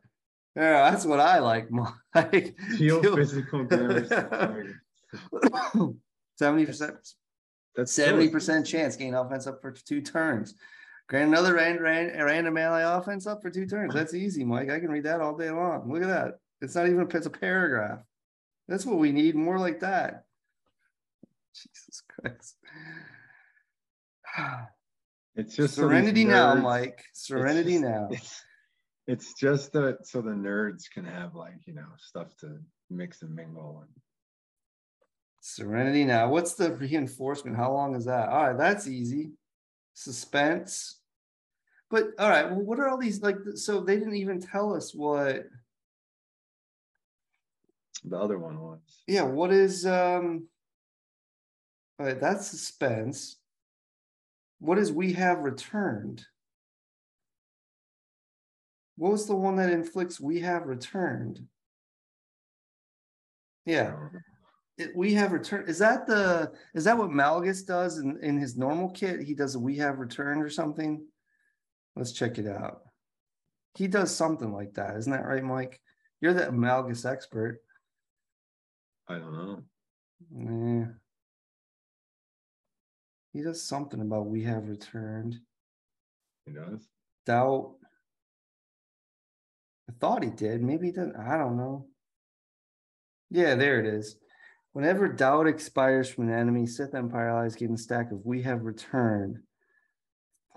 [0.55, 1.69] Yeah, that's what I like,
[2.15, 2.55] Mike.
[2.77, 4.09] Deal physical damage.
[6.39, 6.95] Seventy percent.
[7.75, 10.55] That's seventy percent chance gain offense up for two turns.
[11.07, 13.93] Grant another random, random ally offense up for two turns.
[13.93, 14.69] That's easy, Mike.
[14.69, 15.91] I can read that all day long.
[15.91, 16.39] Look at that.
[16.61, 17.99] It's not even a, it's a paragraph.
[18.67, 19.35] That's what we need.
[19.35, 20.25] More like that.
[21.53, 22.55] Jesus Christ.
[25.39, 27.03] It's just serenity so now, Mike.
[27.13, 28.07] Serenity it's just, now.
[28.09, 28.43] It's,
[29.05, 32.57] it's just that so the nerds can have like you know stuff to
[32.89, 34.01] mix and mingle and
[35.47, 36.29] Serenity now.
[36.29, 37.55] What's the reinforcement?
[37.55, 38.27] How long is that?
[38.27, 39.31] All right, that's easy.
[39.93, 40.96] Suspense.
[41.89, 43.37] But all right, well, what are all these like?
[43.55, 45.45] So they didn't even tell us what
[48.03, 48.79] the other one was.
[49.07, 50.47] Yeah, what is um
[51.99, 53.37] all right, that's suspense.
[54.59, 56.25] What is we have returned?
[58.97, 61.47] What was the one that inflicts we have returned?
[63.65, 63.95] Yeah.
[64.77, 65.69] It, we have returned.
[65.69, 69.21] Is that the is that what Malgus does in, in his normal kit?
[69.21, 71.03] He does a we have returned or something.
[71.97, 72.81] Let's check it out.
[73.75, 75.79] He does something like that, isn't that right, Mike?
[76.21, 77.59] You're the Malgus expert.
[79.07, 79.63] I don't know.
[80.35, 80.85] Yeah.
[83.33, 85.35] He does something about we have returned.
[86.45, 86.87] He does.
[87.25, 87.75] Doubt.
[89.89, 90.61] I thought he did.
[90.61, 91.15] Maybe he didn't.
[91.15, 91.87] I don't know.
[93.29, 94.17] Yeah, there it is.
[94.73, 98.63] Whenever doubt expires from an enemy, Sith Empire allies gain a stack of we have
[98.63, 99.39] returned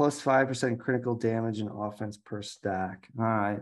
[0.00, 3.06] plus 5% critical damage and offense per stack.
[3.18, 3.60] All right.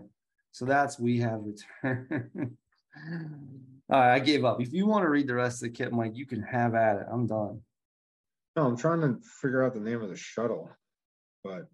[0.53, 2.57] So that's we have returned.
[3.91, 4.61] All right, I gave up.
[4.61, 6.99] If you want to read the rest of the kit, Mike, you can have at
[6.99, 7.07] it.
[7.11, 7.63] I'm done.
[8.55, 10.71] No, I'm trying to figure out the name of the shuttle,
[11.43, 11.67] but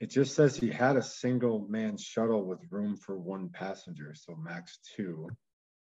[0.00, 4.34] it just says he had a single man shuttle with room for one passenger, so
[4.34, 5.28] max two.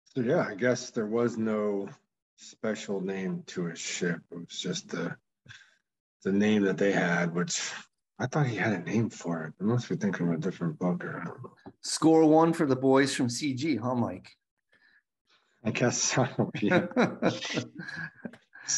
[0.07, 1.89] So yeah, I guess there was no
[2.35, 4.19] special name to his ship.
[4.33, 5.15] It was just the
[6.25, 7.73] the name that they had, which
[8.19, 9.55] I thought he had a name for it.
[9.61, 11.53] Unless we think of a different book or I don't know.
[11.81, 14.31] Score one for the boys from CG, huh, Mike?
[15.65, 16.27] I guess so.
[16.61, 16.87] Yeah.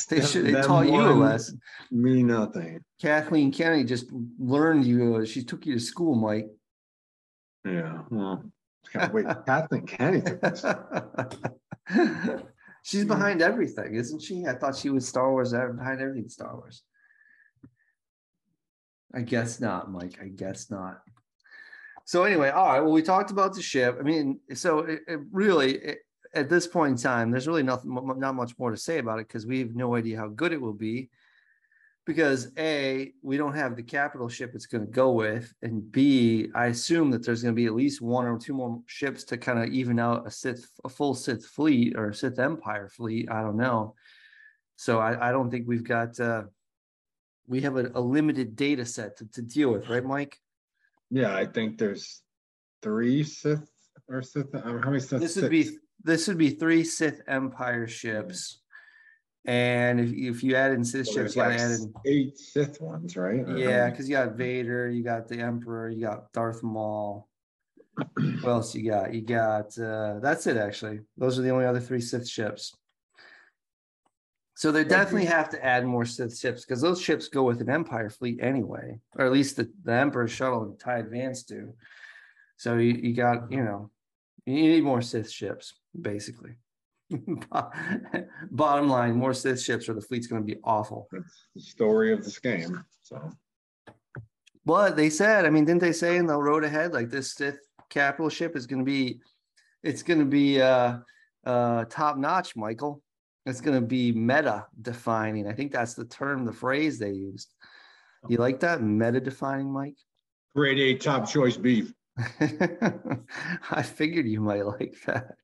[0.09, 0.47] they should.
[0.47, 1.61] They taught you a lesson.
[1.91, 2.81] Me nothing.
[3.01, 4.07] Kathleen Kennedy just
[4.39, 5.17] learned you.
[5.17, 6.49] Uh, she took you to school, Mike.
[7.65, 8.03] Yeah.
[8.11, 8.45] Well,
[9.13, 9.27] wait.
[9.47, 10.33] Kathleen Kennedy.
[12.83, 14.47] She's behind everything, isn't she?
[14.47, 16.83] I thought she was Star Wars behind everything Star Wars.
[19.15, 20.19] I guess not, Mike.
[20.21, 21.03] I guess not.
[22.05, 22.81] So anyway, all right.
[22.81, 23.97] Well, we talked about the ship.
[23.99, 25.99] I mean, so it, it really, it,
[26.35, 29.27] at this point in time, there's really nothing, not much more to say about it
[29.27, 31.11] because we have no idea how good it will be.
[32.05, 36.49] Because A, we don't have the capital ship it's going to go with, and B,
[36.55, 39.37] I assume that there's going to be at least one or two more ships to
[39.37, 43.29] kind of even out a Sith, a full Sith fleet or Sith Empire fleet.
[43.29, 43.97] I don't know.
[44.77, 46.21] So I, I don't think we've got.
[46.21, 46.45] Uh,
[47.49, 50.41] we have a, a limited data set to, to deal with, right, Mike?
[51.11, 52.23] Yeah, I think there's
[52.83, 53.71] three Sith
[54.09, 54.55] or Sith.
[54.55, 55.21] Um, how many Sith?
[55.21, 55.71] This would be
[56.03, 58.61] this would be three Sith Empire ships.
[59.45, 62.39] And if, if you add in Sith So ships, you gotta like add in eight
[62.39, 63.41] Sith ones, right?
[63.41, 67.29] Or yeah, because you got Vader, you got the Emperor, you got Darth Maul.
[67.95, 69.15] what else you got?
[69.15, 71.01] You got uh that's it actually.
[71.17, 72.75] Those are the only other three Sith ships.
[74.57, 77.69] So they definitely have to add more Sith ships because those ships go with an
[77.69, 81.75] Empire fleet anyway, or at least the, the Emperor shuttle and TIE Advance do.
[82.57, 83.91] So you, you got, you know,
[84.47, 86.53] you need more Sith ships, basically.
[88.51, 91.07] Bottom line, more Sith ships or the fleet's gonna be awful.
[91.13, 92.83] That's the story of this game.
[93.03, 93.31] So
[94.65, 97.59] But they said, I mean, didn't they say in the road ahead, like this Sith
[97.91, 99.21] capital ship is going to be,
[99.83, 100.99] it's going to be uh,
[101.45, 103.03] uh, top notch, Michael.
[103.47, 105.47] It's going to be meta defining.
[105.47, 107.55] I think that's the term, the phrase they used.
[108.29, 109.97] You like that meta defining, Mike?
[110.57, 111.93] grade A top choice beef.
[113.71, 115.35] I figured you might like that.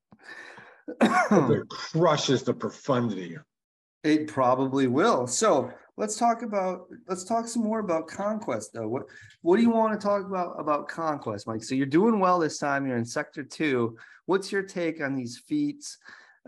[1.00, 3.36] It crushes the profundity.
[4.02, 5.26] It probably will.
[5.26, 8.88] So let's talk about let's talk some more about conquest though.
[8.88, 9.02] What
[9.42, 11.62] what do you want to talk about about conquest, Mike?
[11.62, 12.86] So you're doing well this time.
[12.86, 13.96] You're in sector two.
[14.26, 15.98] What's your take on these feats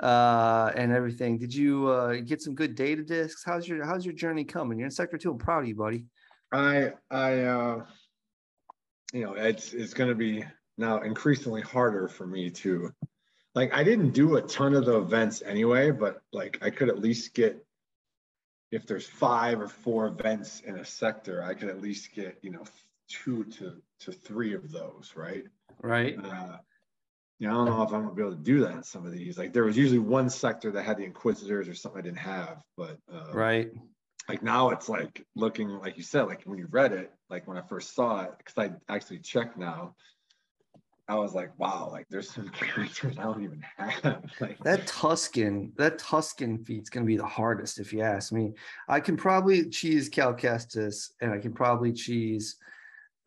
[0.00, 1.38] uh and everything?
[1.38, 3.42] Did you uh get some good data discs?
[3.44, 4.78] How's your how's your journey coming?
[4.78, 5.30] You're in sector two.
[5.30, 6.06] I'm proud of you, buddy.
[6.52, 7.84] I I uh
[9.12, 10.44] you know it's it's gonna be
[10.76, 12.92] now increasingly harder for me to
[13.54, 16.98] like I didn't do a ton of the events anyway, but like I could at
[16.98, 17.64] least get
[18.74, 22.50] if there's five or four events in a sector, I could at least get, you
[22.50, 22.64] know,
[23.08, 25.44] two to to three of those, right?
[25.80, 26.18] Right.
[26.18, 26.58] Uh,
[27.38, 29.04] you know, I don't know if I'm gonna be able to do that in some
[29.06, 29.36] of these.
[29.38, 32.62] Like there was usually one sector that had the Inquisitors or something I didn't have,
[32.76, 33.70] but uh, Right.
[34.28, 37.58] like now it's like looking like you said like when you read it like when
[37.58, 39.94] i first saw it because i actually checked now
[41.08, 45.76] i was like wow like there's some characters i don't even have like That Tusken,
[45.76, 48.54] that Tusken feat's gonna be the hardest if you ask me.
[48.88, 52.56] I can probably cheese Cal Kestis and I can probably cheese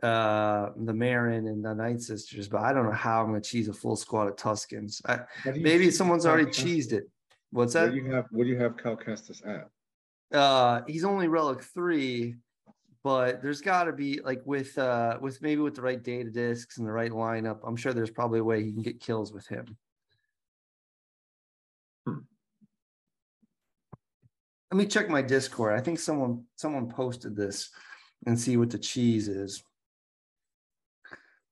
[0.03, 3.67] uh the Merrin and the Night Sisters, but I don't know how I'm gonna cheese
[3.67, 5.01] a full squad of Tuskens.
[5.05, 6.63] I, What maybe someone's Cal already Kestis?
[6.63, 7.09] cheesed it.
[7.51, 7.91] What's what that?
[7.91, 9.69] do you have what do you have cal kestis at
[10.37, 12.35] uh he's only relic three
[13.03, 16.77] but there's got to be like with uh with maybe with the right data discs
[16.77, 19.47] and the right lineup i'm sure there's probably a way he can get kills with
[19.47, 19.65] him
[22.05, 22.19] Hmm.
[24.71, 27.69] let me check my discord i think someone someone posted this
[28.25, 29.63] and see what the cheese is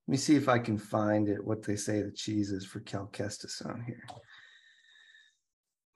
[0.06, 2.80] let me see if i can find it what they say the cheese is for
[2.80, 4.02] cal kestis on here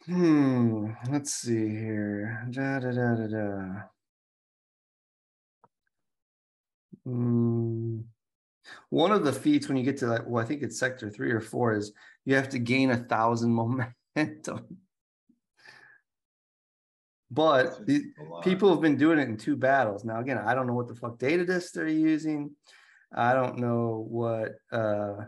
[0.06, 2.46] Hmm, let's see here.
[2.50, 3.82] Da, da, da, da, da.
[7.04, 8.00] Hmm.
[8.88, 11.32] One of the feats when you get to that, well, I think it's sector three
[11.32, 11.92] or four, is
[12.24, 13.52] you have to gain a thousand
[14.16, 14.78] momentum.
[17.30, 17.86] But
[18.42, 20.04] people have been doing it in two battles.
[20.04, 22.50] Now, again, I don't know what the fuck data disc they're using.
[23.12, 25.24] I don't know what uh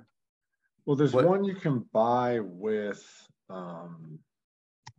[0.87, 3.05] well there's what- one you can buy with
[3.51, 4.18] um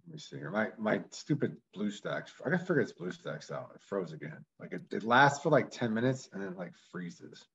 [0.06, 0.52] let me see here.
[0.52, 3.72] My my stupid BlueStacks i gotta figure its BlueStacks out.
[3.74, 4.44] It froze again.
[4.60, 7.48] Like it, it lasts for like 10 minutes and then like freezes.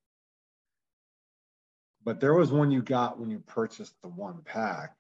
[2.05, 4.95] But there was one you got when you purchased the one pack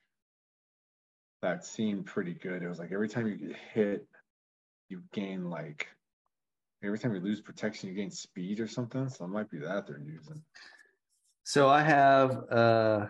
[1.41, 2.63] that seemed pretty good.
[2.63, 4.07] It was like every time you get hit
[4.89, 5.89] you gain like
[6.83, 9.09] every time you lose protection you gain speed or something?
[9.09, 10.43] So it might be that they're using.
[11.45, 13.07] So I have, uh,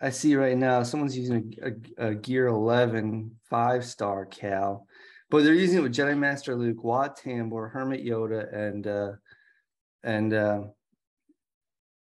[0.00, 4.86] I see right now someone's using a, a, a Gear 11 five star Cal,
[5.28, 9.12] but they're using it with Jedi Master Luke, Wat Tambor, Hermit Yoda, and uh,
[10.02, 10.62] and uh,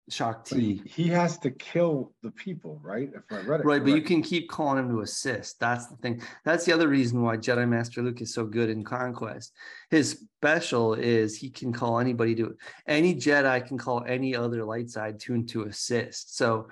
[0.09, 0.81] Shock But he, T.
[0.87, 4.21] he has to kill the people right if i read it Right, but you can
[4.21, 5.59] keep calling him to assist.
[5.59, 6.21] That's the thing.
[6.43, 9.51] That's the other reason why Jedi Master Luke is so good in Conquest.
[9.89, 12.55] His special is he can call anybody to
[12.87, 16.37] any Jedi can call any other light side tune to assist.
[16.37, 16.67] So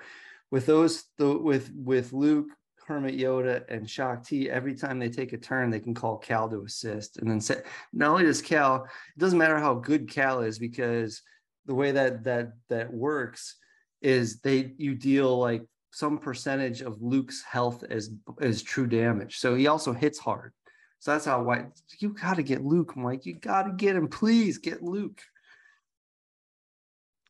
[0.52, 2.50] with those the with with Luke,
[2.86, 6.48] Hermit Yoda, and Shaak Ti, every time they take a turn, they can call Cal
[6.50, 7.16] to assist.
[7.16, 11.22] And then say, not only does Cal, it doesn't matter how good Cal is because
[11.66, 13.56] the way that that that works
[14.02, 15.62] is they you deal like
[15.92, 18.10] some percentage of Luke's health as
[18.40, 19.38] as true damage.
[19.38, 20.52] So he also hits hard.
[20.98, 21.66] So that's how why
[21.98, 23.26] you got to get Luke, Mike.
[23.26, 24.08] You got to get him.
[24.08, 25.20] Please get Luke.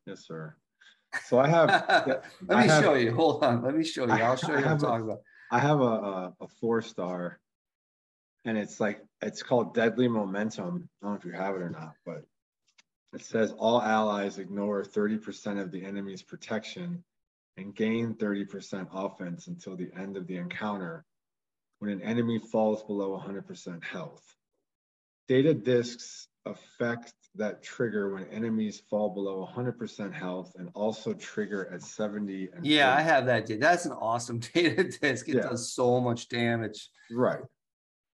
[0.07, 0.55] yes sir
[1.27, 1.69] so i have
[2.49, 3.15] Let I me have- show you.
[3.15, 3.63] Hold on.
[3.63, 4.13] Let me show you.
[4.13, 5.21] I'll show you what I'm a- talking about.
[5.51, 7.39] I have a, a, a four star
[8.45, 10.89] and it's like, it's called Deadly Momentum.
[11.03, 12.25] I don't know if you have it or not, but
[13.15, 17.03] it says all allies ignore 30% of the enemy's protection
[17.57, 21.05] and gain 30% offense until the end of the encounter
[21.79, 24.23] when an enemy falls below 100% health.
[25.29, 31.83] Data discs affect that trigger when enemies fall below 100% health and also trigger at
[31.83, 33.47] 70 and Yeah, I have that.
[33.47, 33.61] Dude.
[33.61, 35.29] That's an awesome data disc.
[35.29, 35.43] It Yeah.
[35.49, 36.91] does so much damage.
[37.11, 37.41] Right.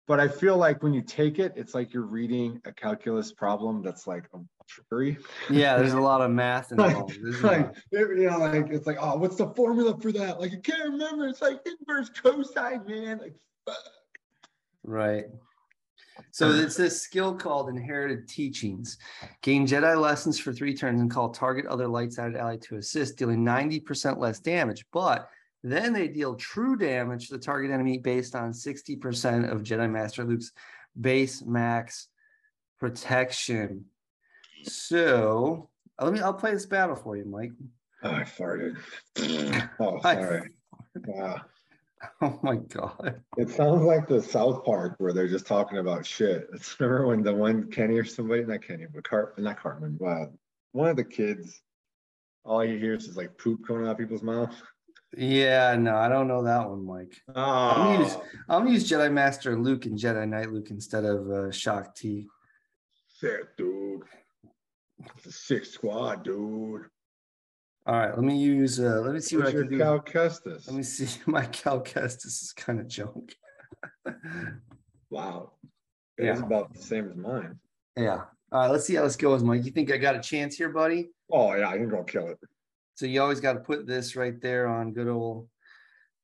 [0.10, 3.84] But I feel like when you take it, it's like you're reading a calculus problem
[3.84, 5.20] that's like a trickery.
[5.52, 7.18] Yeah, there's a lot of math like, involved.
[7.18, 7.76] A like lot.
[7.92, 10.42] you know, like it's like, oh, what's the formula for that?
[10.42, 11.28] Like, you can't remember.
[11.28, 13.20] It's like inverse cosine, man.
[13.20, 13.36] Like,
[13.68, 13.78] fuck.
[14.84, 15.26] Right.
[16.32, 18.98] So it's this skill called inherited teachings.
[19.44, 23.46] Gain Jedi lessons for three turns and call target other light-sided ally to assist, dealing
[23.46, 24.86] 90% less damage.
[24.92, 25.30] But
[25.64, 30.24] then they deal true damage to the target enemy based on 60% of Jedi Master
[30.24, 30.52] Luke's
[31.00, 32.08] base max
[32.80, 33.86] protection.
[34.64, 37.52] So uh, let me I'll play this battle for you, Mike.
[38.04, 38.78] Oh, I farted.
[39.80, 40.50] oh, I- sorry.
[41.06, 41.36] Wow.
[41.38, 41.46] Ah.
[42.22, 43.22] Oh my god.
[43.36, 46.48] It sounds like the South Park where they're just talking about shit.
[46.54, 50.30] It's remember when the one Kenny or somebody, not Kenny, but Cart, not Cartman, wow.
[50.72, 51.62] One of the kids,
[52.46, 54.56] all he hears is like poop coming out of people's mouth.
[55.18, 57.20] Yeah, no, I don't know that one, Mike.
[57.36, 58.16] Oh, use-
[58.48, 62.28] I'm gonna use Jedi Master Luke and Jedi Knight Luke instead of uh, Shaak Ti.
[63.08, 64.04] sick, dude.
[65.28, 66.84] Six squad, dude.
[67.88, 68.80] All right, let me use.
[68.80, 69.78] Uh, let me see what I can your do.
[69.80, 70.68] Cal Kestis?
[70.68, 71.08] Let me see.
[71.26, 73.36] My Cal Kestis is kind of junk.
[75.12, 75.54] Wow.
[76.20, 76.46] It's Yeah.
[76.46, 77.58] about the same as mine.
[77.98, 78.26] yeah.
[78.52, 79.66] All right, let's see how this goes, Mike.
[79.66, 81.10] You think I got a chance here, buddy?
[81.32, 82.38] Oh yeah, I can go kill it.
[83.00, 85.48] So you always got to put this right there on good old.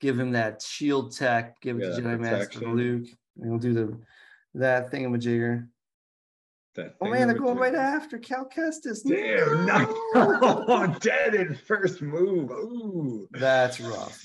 [0.01, 1.61] Give him that shield tech.
[1.61, 2.59] Give it to Jedi Master.
[2.69, 3.07] Luke.
[3.39, 3.97] And he'll do the
[4.55, 5.69] that thingamajigger.
[6.76, 9.07] That Oh man, they're going right after Cal Kestis.
[9.07, 9.65] Damn,
[10.13, 10.67] No!
[10.67, 10.95] no.
[10.99, 12.51] dead in first move.
[12.51, 13.30] Ooh.
[13.32, 14.21] That's rough.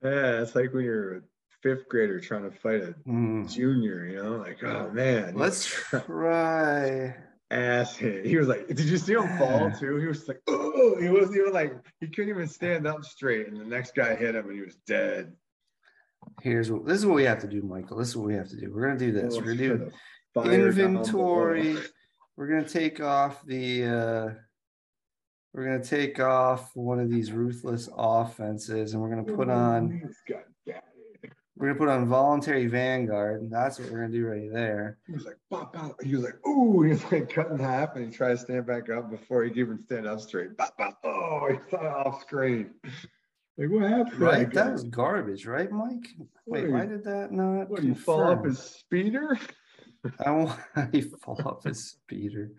[0.00, 1.20] Yeah, it's like when you're a
[1.60, 3.46] fifth grader trying to fight a Hmm.
[3.48, 7.16] junior, you know, like, oh man, Let's try.
[7.52, 8.24] Ass hit.
[8.24, 9.96] He was like, did you see him fall too?
[9.96, 13.48] He was like, oh, he wasn't even like, he couldn't even stand up straight.
[13.48, 15.32] And the next guy hit him and he was dead.
[16.40, 17.98] Here's what this is what we have to do, Michael.
[17.98, 18.72] This is what we have to do.
[18.72, 19.34] We're gonna do this.
[19.36, 19.92] We're gonna do The
[20.34, 21.76] fire down inventory.
[22.36, 24.34] We're gonna take off the uh
[25.52, 30.22] we're gonna take off one of these ruthless offenses and we're gonna put on He's
[30.28, 30.51] got daddy.
[31.62, 33.48] We're gonna put on voluntary vanguard.
[33.48, 34.98] That's what we're gonna do right there.
[35.06, 36.02] He was like, bop, bop.
[36.02, 38.66] He was like, ooh, he was like cut in half and he tried to stand
[38.66, 40.56] back up before he could even stand up straight.
[40.56, 40.98] Bop, bop.
[41.04, 42.70] Oh, he fell off screen.
[43.56, 44.18] Like, what happened?
[44.18, 44.52] Right?
[44.52, 46.08] That was garbage, right, Mike?
[46.46, 49.38] Wait, why did that not What, you fall off his speeder?
[50.26, 50.58] I want
[50.92, 52.50] he fall off his speeder.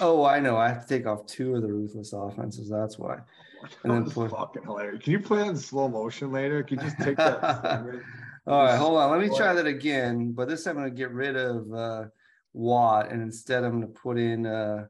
[0.00, 0.56] Oh, I know.
[0.56, 2.68] I have to take off two of the ruthless offenses.
[2.68, 3.18] That's why.
[3.62, 5.04] Oh and then That was put- fucking hilarious.
[5.04, 6.64] Can you play that in slow motion later?
[6.64, 7.94] Can you just take that?
[8.50, 9.12] All right, hold on.
[9.12, 10.32] Let me try that again.
[10.32, 12.04] But this time I'm gonna get rid of uh
[12.52, 14.86] Wat and instead I'm gonna put in uh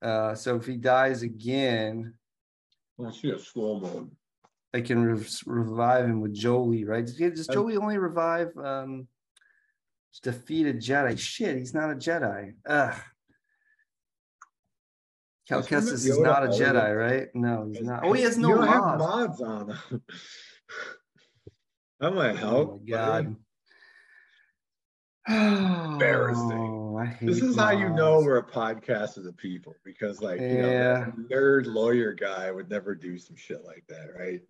[0.00, 2.14] uh so if he dies again,
[3.06, 4.10] I see a slow mode.
[4.72, 7.04] I can rev- revive him with Jolee, right?
[7.04, 9.08] Does, does Jolee only revive um
[10.22, 11.18] defeated Jedi?
[11.18, 12.54] Shit, he's not a Jedi.
[12.66, 12.94] Ugh.
[15.46, 17.28] Cal Kestis is not a Jedi, right?
[17.34, 18.04] No, he's not.
[18.04, 19.02] Oh, he has no mods.
[19.02, 20.02] mods on him.
[22.00, 22.80] That might Oh help.
[22.82, 23.36] my god.
[25.26, 25.36] buddy.
[25.94, 26.76] Embarrassing.
[26.92, 30.58] Oh, This is how you know we're a podcast of the people because, like, you
[30.60, 31.10] know, Yeah.
[31.30, 34.42] nerd lawyer guy would never do some shit like that, right?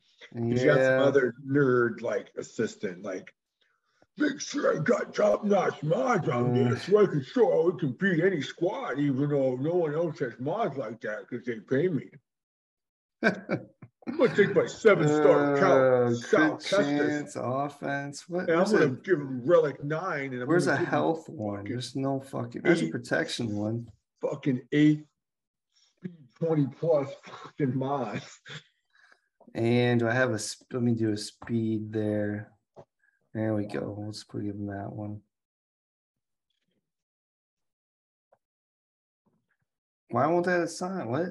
[0.49, 3.33] He's got some other nerd like assistant, like,
[4.19, 6.55] make sure I got top notch mods on Mm.
[6.71, 10.19] there so I can show I can beat any squad, even though no one else
[10.21, 12.11] has mods like that because they pay me.
[14.07, 18.29] I'm gonna take my seven star Uh, count, Kestis, chance, offense.
[18.29, 18.49] What?
[18.49, 21.29] and I'm gonna give him relic nine, and I'm where's a gonna give him health
[21.29, 21.65] one?
[21.65, 22.63] There's no fucking.
[22.63, 23.89] There's a protection one.
[24.21, 25.05] fucking eight,
[25.75, 28.41] speed 20 plus fucking mods.
[29.55, 30.39] And do I have a?
[30.73, 32.53] Let me do a speed there.
[33.35, 34.03] There we go.
[34.07, 35.21] Let's put give him that one.
[40.11, 41.09] Why won't that assign?
[41.09, 41.29] What?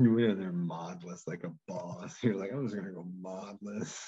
[0.00, 2.16] You in there modless like a boss.
[2.22, 3.98] You're like, I'm just gonna go modless.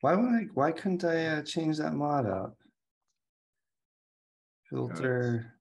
[0.00, 0.42] Why would I?
[0.54, 2.54] Why couldn't I uh, change that mod out?
[4.70, 5.54] Filter,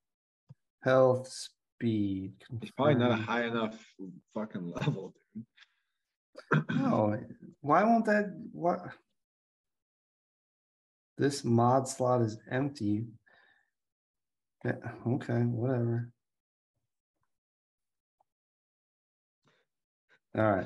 [0.83, 2.33] health, speed.
[2.61, 3.77] It's probably not a high enough
[4.35, 6.63] fucking level, dude.
[6.69, 7.17] No,
[7.61, 8.25] why won't that?
[8.51, 8.79] What?
[11.17, 13.07] This mod slot is empty.
[14.63, 14.73] Yeah,
[15.07, 16.12] okay, whatever.
[20.37, 20.65] All right.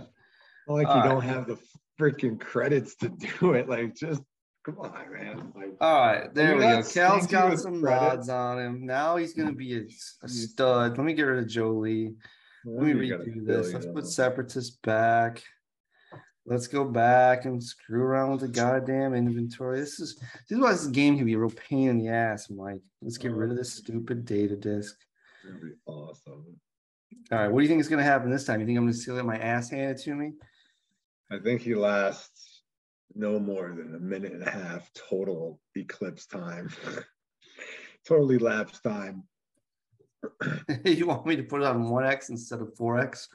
[0.67, 1.09] like All you right.
[1.09, 1.57] don't have the
[1.99, 3.09] freaking credits to
[3.39, 3.67] do it.
[3.67, 4.21] Like, just
[4.65, 5.51] come on, man.
[5.55, 6.83] Like, All right, there we go.
[6.83, 8.85] Cal's got some rods on him.
[8.85, 9.83] Now he's gonna be a,
[10.23, 10.97] a stud.
[10.97, 12.15] Let me get rid of Jolee.
[12.65, 13.73] Let me you got a redo this.
[13.73, 14.05] Let's put them.
[14.05, 15.43] separatists back.
[16.45, 19.81] Let's go back and screw around with the goddamn inventory.
[19.81, 22.49] This is this is why this game can be a real pain in the ass,
[22.49, 22.81] Mike.
[23.01, 24.95] Let's get rid of this stupid data disk.
[25.43, 26.45] That'd be awesome.
[27.31, 28.59] All right, what do you think is gonna happen this time?
[28.59, 30.33] You think I'm gonna still get my ass handed to me?
[31.31, 32.63] I think he lasts
[33.15, 36.69] no more than a minute and a half total eclipse time.
[38.07, 39.23] totally lapse time.
[40.85, 43.27] you want me to put it on 1x instead of 4x?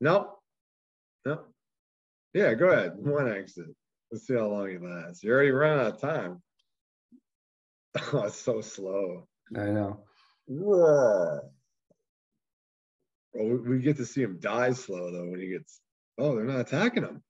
[0.00, 0.38] Nope.
[1.24, 1.52] Nope.
[2.34, 2.92] Yeah, go ahead.
[2.96, 3.66] One exit.
[4.10, 5.22] Let's see how long he lasts.
[5.22, 6.42] You already run out of time.
[8.14, 9.28] Oh, it's so slow.
[9.54, 10.04] I know.
[10.48, 11.44] Roar.
[13.34, 15.80] Well, we- get to see him die slow though when he gets.
[16.18, 17.22] Oh, they're not attacking him.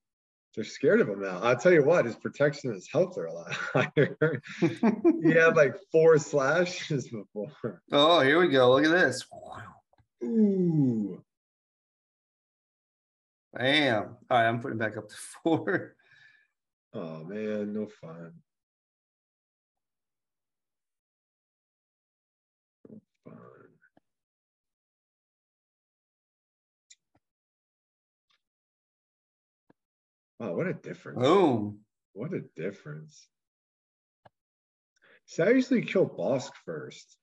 [0.54, 1.38] They're scared of him now.
[1.42, 3.52] I'll tell you what, his protection and his health are a lot
[3.96, 4.42] higher.
[4.60, 7.82] he had like four slashes before.
[7.90, 8.70] oh, here we go.
[8.72, 9.24] Look at this.
[10.24, 11.22] Ooh.
[13.54, 14.02] Bam.
[14.30, 15.94] All right, I'm putting back up to four.
[16.94, 18.32] Oh man, no fun.
[30.42, 31.20] Wow, what a difference.
[31.20, 31.78] Boom.
[32.14, 33.28] What a difference.
[35.26, 37.16] So I usually kill Bossk first.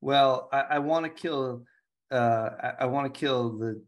[0.00, 1.64] Well, I, I want to kill
[2.10, 3.82] uh I, I want to kill the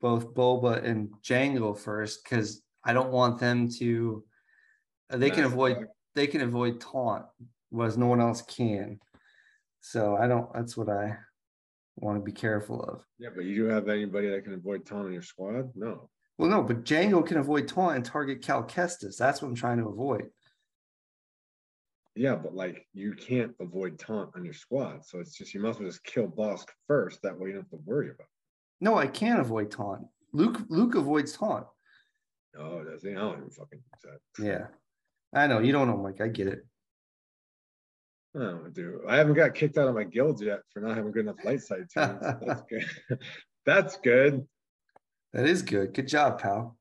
[0.00, 4.24] both Boba and Jango first because I don't want them to
[5.10, 5.76] uh, they can avoid
[6.14, 7.26] they can avoid taunt,
[7.68, 8.98] whereas no one else can.
[9.80, 11.18] So I don't that's what I
[11.96, 13.04] want to be careful of.
[13.18, 15.72] Yeah, but you do have anybody that can avoid taunt in your squad?
[15.74, 16.08] No.
[16.38, 19.16] Well, no, but Jango can avoid taunt and target Cal Kestis.
[19.16, 20.28] That's what I'm trying to avoid.
[22.14, 25.04] Yeah, but like you can't avoid taunt on your squad.
[25.04, 27.20] So it's just you must well just kill Bossk first.
[27.22, 28.26] That way you don't have to worry about
[28.80, 30.02] No, I can't avoid taunt.
[30.32, 31.66] Luke Luke avoids taunt.
[32.54, 32.60] it.
[32.60, 33.10] Oh, does he?
[33.10, 34.42] I don't even fucking use that.
[34.44, 34.66] Yeah.
[35.38, 35.58] I know.
[35.58, 36.20] You don't know, Mike.
[36.22, 36.66] I get it.
[38.34, 39.02] I don't do.
[39.08, 41.60] I haven't got kicked out of my guild yet for not having good enough light
[41.60, 42.18] sight tunes.
[42.46, 43.18] That's good.
[43.66, 44.46] That's good.
[45.36, 45.92] That is good.
[45.92, 46.78] Good job, pal.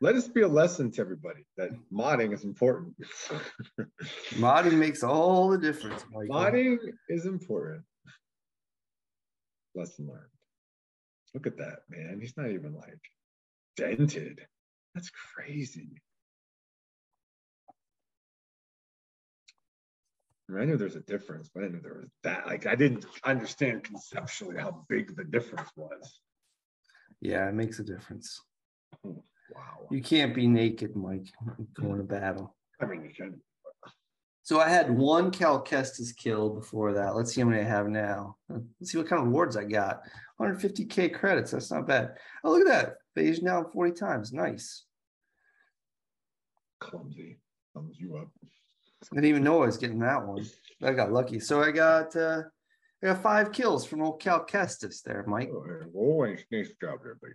[0.00, 2.94] Let us be a lesson to everybody that modding is important.
[4.34, 6.28] Modding makes all the difference, Mike.
[6.28, 6.78] modding
[7.08, 7.82] is important.
[9.74, 10.30] Lesson learned.
[11.34, 12.20] Look at that, man.
[12.20, 13.00] He's not even like
[13.76, 14.46] dented.
[14.94, 16.00] That's crazy.
[20.48, 22.46] I, mean, I knew there's a difference, but I didn't know there was that.
[22.46, 26.20] Like, I didn't understand conceptually how big the difference was.
[27.20, 28.40] Yeah, it makes a difference.
[29.02, 29.20] Wow.
[29.90, 31.26] You can't be naked, Mike,
[31.74, 32.54] going to battle.
[32.80, 33.40] I mean, you can.
[34.42, 37.14] So I had one Cal Kestis kill before that.
[37.14, 38.36] Let's see how many I have now.
[38.48, 40.00] Let's see what kind of awards I got.
[40.40, 41.50] 150k credits.
[41.50, 42.14] That's not bad.
[42.44, 42.94] Oh, look at that.
[43.14, 44.32] Phase down 40 times.
[44.32, 44.84] Nice.
[46.80, 47.40] Clumsy.
[47.74, 48.28] Thumbs you up.
[49.12, 50.46] I didn't even know I was getting that one.
[50.82, 51.40] I got lucky.
[51.40, 52.42] So I got uh
[53.02, 55.50] I got five kills from old Cal Kestis there, Mike.
[55.52, 55.64] Oh,
[55.96, 57.34] oh, nice, nice job there, buddy.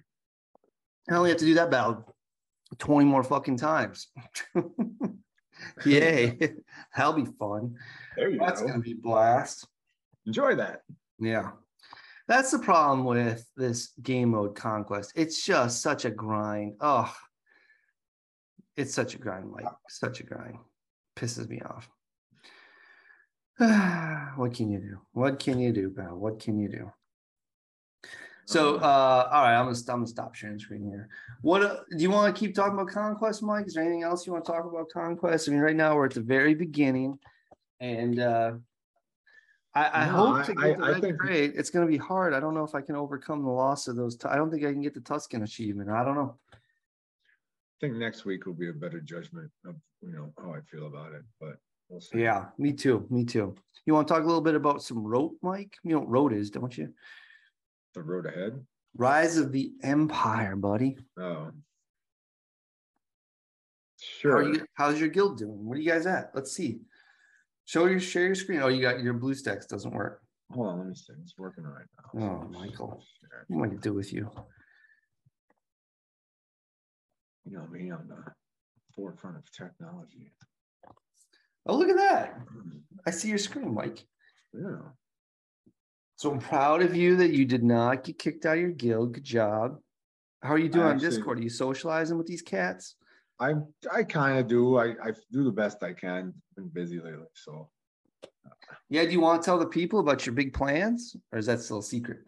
[1.09, 2.15] I only have to do that battle
[2.79, 4.07] 20 more fucking times.
[5.85, 6.37] Yay.
[6.95, 7.75] That'll be fun.
[8.15, 8.67] There you That's go.
[8.67, 9.67] gonna be a blast.
[10.25, 10.81] Enjoy that.
[11.19, 11.51] Yeah.
[12.27, 15.11] That's the problem with this game mode conquest.
[15.15, 16.75] It's just such a grind.
[16.79, 17.13] Oh,
[18.77, 19.65] it's such a grind, Mike.
[19.89, 20.57] Such a grind.
[21.17, 21.89] Pisses me off.
[24.35, 24.97] what can you do?
[25.13, 26.15] What can you do, pal?
[26.15, 26.91] What can you do?
[28.45, 31.07] So, uh, all right, I'm gonna, I'm gonna stop sharing screen here.
[31.41, 33.67] What uh, do you want to keep talking about conquest, Mike?
[33.67, 35.47] Is there anything else you want to talk about conquest?
[35.47, 37.17] I mean, right now we're at the very beginning,
[37.79, 38.51] and uh,
[39.73, 41.53] I, I No, hope to I- get the I red think- crate.
[41.55, 42.33] It's gonna be hard.
[42.33, 44.17] I don't know if I can overcome the loss of those.
[44.25, 45.89] I don't think I can get the Tusken achievement.
[45.89, 46.37] I don't know.
[46.53, 46.57] I
[47.79, 51.13] think next week will be a better judgment of you know how I feel about
[51.13, 51.55] it, but
[51.93, 52.21] we'll.
[52.21, 53.05] Yeah, me too.
[53.09, 53.55] Me too.
[53.85, 55.75] You want to talk a little bit about some rote, Mike?
[55.83, 56.93] You know what rote is, don't you?
[57.93, 58.65] The road ahead.
[58.95, 60.97] Rise of the Empire, buddy.
[61.19, 61.51] Oh.
[63.99, 64.37] Sure.
[64.37, 65.65] are you, how's your guild doing?
[65.65, 66.31] What are you guys at?
[66.33, 66.81] Let's see.
[67.65, 68.61] Show your share your screen.
[68.61, 70.21] Oh, you got your BlueStacks doesn't work.
[70.51, 71.13] Hold on, let me see.
[71.21, 72.21] It's working right now.
[72.21, 73.01] Oh, Michael.
[73.47, 74.29] What am I gonna do with you?
[77.45, 78.31] You know me on the
[78.95, 80.33] forefront of technology.
[81.65, 82.39] Oh, look at that.
[83.05, 84.05] I see your screen, Mike.
[84.53, 84.77] Yeah.
[86.17, 89.13] So I'm proud of you that you did not get kicked out of your guild.
[89.13, 89.79] Good job.
[90.41, 91.39] How are you doing on Discord?
[91.39, 92.95] Are you socializing with these cats?
[93.39, 93.55] I
[93.91, 94.77] I kind of do.
[94.77, 96.33] I I do the best I can.
[96.55, 97.69] Been busy lately, so
[98.89, 99.05] Yeah.
[99.05, 101.79] Do you want to tell the people about your big plans, or is that still
[101.79, 102.19] a secret?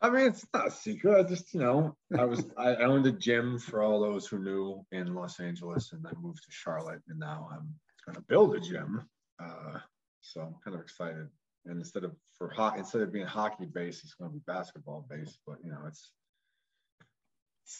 [0.00, 1.18] I mean, it's not a secret.
[1.18, 4.84] I just, you know, I was, I owned a gym for all those who knew
[4.92, 7.72] in Los Angeles, and I moved to Charlotte, and now I'm
[8.06, 9.08] going to build a gym.
[9.42, 9.78] Uh,
[10.20, 11.28] so I'm kind of excited.
[11.66, 15.06] And instead of for hot, instead of being hockey based, it's going to be basketball
[15.10, 15.38] based.
[15.46, 16.12] But you know, it's,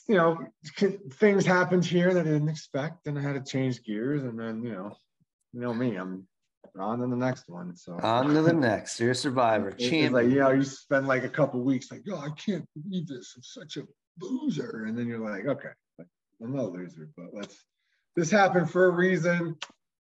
[0.09, 0.39] you know,
[1.13, 4.25] things happened here that I didn't expect, and I had to change gears.
[4.25, 4.97] And then, you know,
[5.53, 6.27] you know me, I'm
[6.79, 7.77] on to the next one.
[7.77, 9.01] So On to the next.
[9.01, 9.71] You're a survivor.
[9.71, 10.13] Champion.
[10.13, 13.35] like, you know, you spend like a couple weeks like, oh, I can't believe this.
[13.37, 13.83] I'm such a
[14.21, 14.85] loser.
[14.87, 15.71] And then you're like, okay,
[16.43, 17.57] I'm not a loser, but let's,
[18.15, 19.57] this happened for a reason,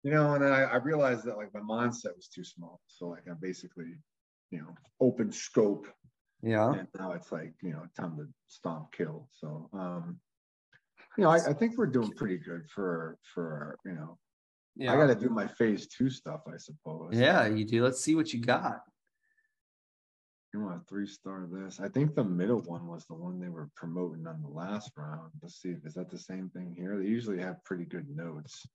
[0.05, 2.81] you know, and I, I realized that like my mindset was too small.
[2.87, 3.95] So like I basically,
[4.51, 5.89] you know, open scope
[6.43, 6.73] yeah.
[6.73, 9.29] and now it's like, you know, time to stomp kill.
[9.33, 10.21] So, um,
[11.17, 14.19] you know, I, I think we're doing pretty good for, for, you know,
[14.77, 14.93] Yeah.
[14.93, 17.15] I got to do my phase two stuff, I suppose.
[17.15, 17.83] yeah, you do.
[17.83, 18.81] Let's see what you got.
[20.53, 21.81] You want a three star this?
[21.81, 25.33] I think the middle one was the one they were promoting on the last round.
[25.43, 26.99] Let's see, is that the same thing here?
[26.99, 28.67] They usually have pretty good notes.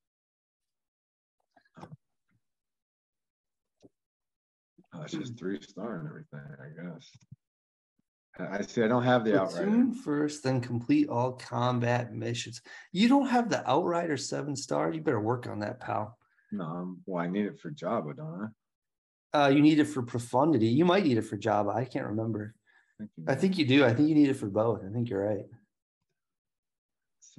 [4.99, 7.09] Oh, it's just three star and everything, I guess.
[8.39, 8.83] I I see.
[8.83, 9.31] I don't have the.
[9.31, 12.61] Platoon first, then complete all combat missions.
[12.91, 14.91] You don't have the outrider seven star.
[14.91, 16.17] You better work on that, pal.
[16.51, 18.51] No, I'm- well, I need it for Jabba, don't
[19.33, 19.45] I?
[19.45, 20.67] Uh, you need it for profundity.
[20.67, 21.75] You might need it for Jabba.
[21.75, 22.55] I can't remember.
[22.97, 23.85] think you I think you do.
[23.85, 24.83] I think you need it for both.
[24.83, 25.45] I think you're right.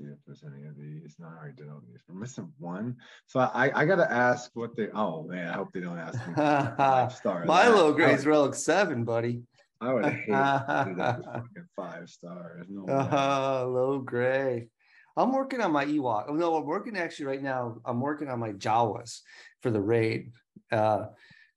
[0.01, 1.17] See if there's any of these.
[1.19, 2.01] No, I already did all these.
[2.09, 2.97] We're missing one.
[3.27, 4.89] So I, I gotta ask what they.
[4.95, 6.35] Oh man, I hope they don't ask me.
[6.77, 7.45] five star.
[7.45, 9.43] Milo grades I relic seven, buddy.
[9.81, 11.43] I would hate to that
[11.77, 12.67] five stars.
[12.69, 12.85] No.
[12.87, 14.69] Uh, low gray.
[15.17, 16.27] I'm working on my Ewok.
[16.29, 17.79] Oh, no, I'm working actually right now.
[17.85, 19.21] I'm working on my Jawas
[19.61, 20.33] for the raid.
[20.71, 21.07] Uh,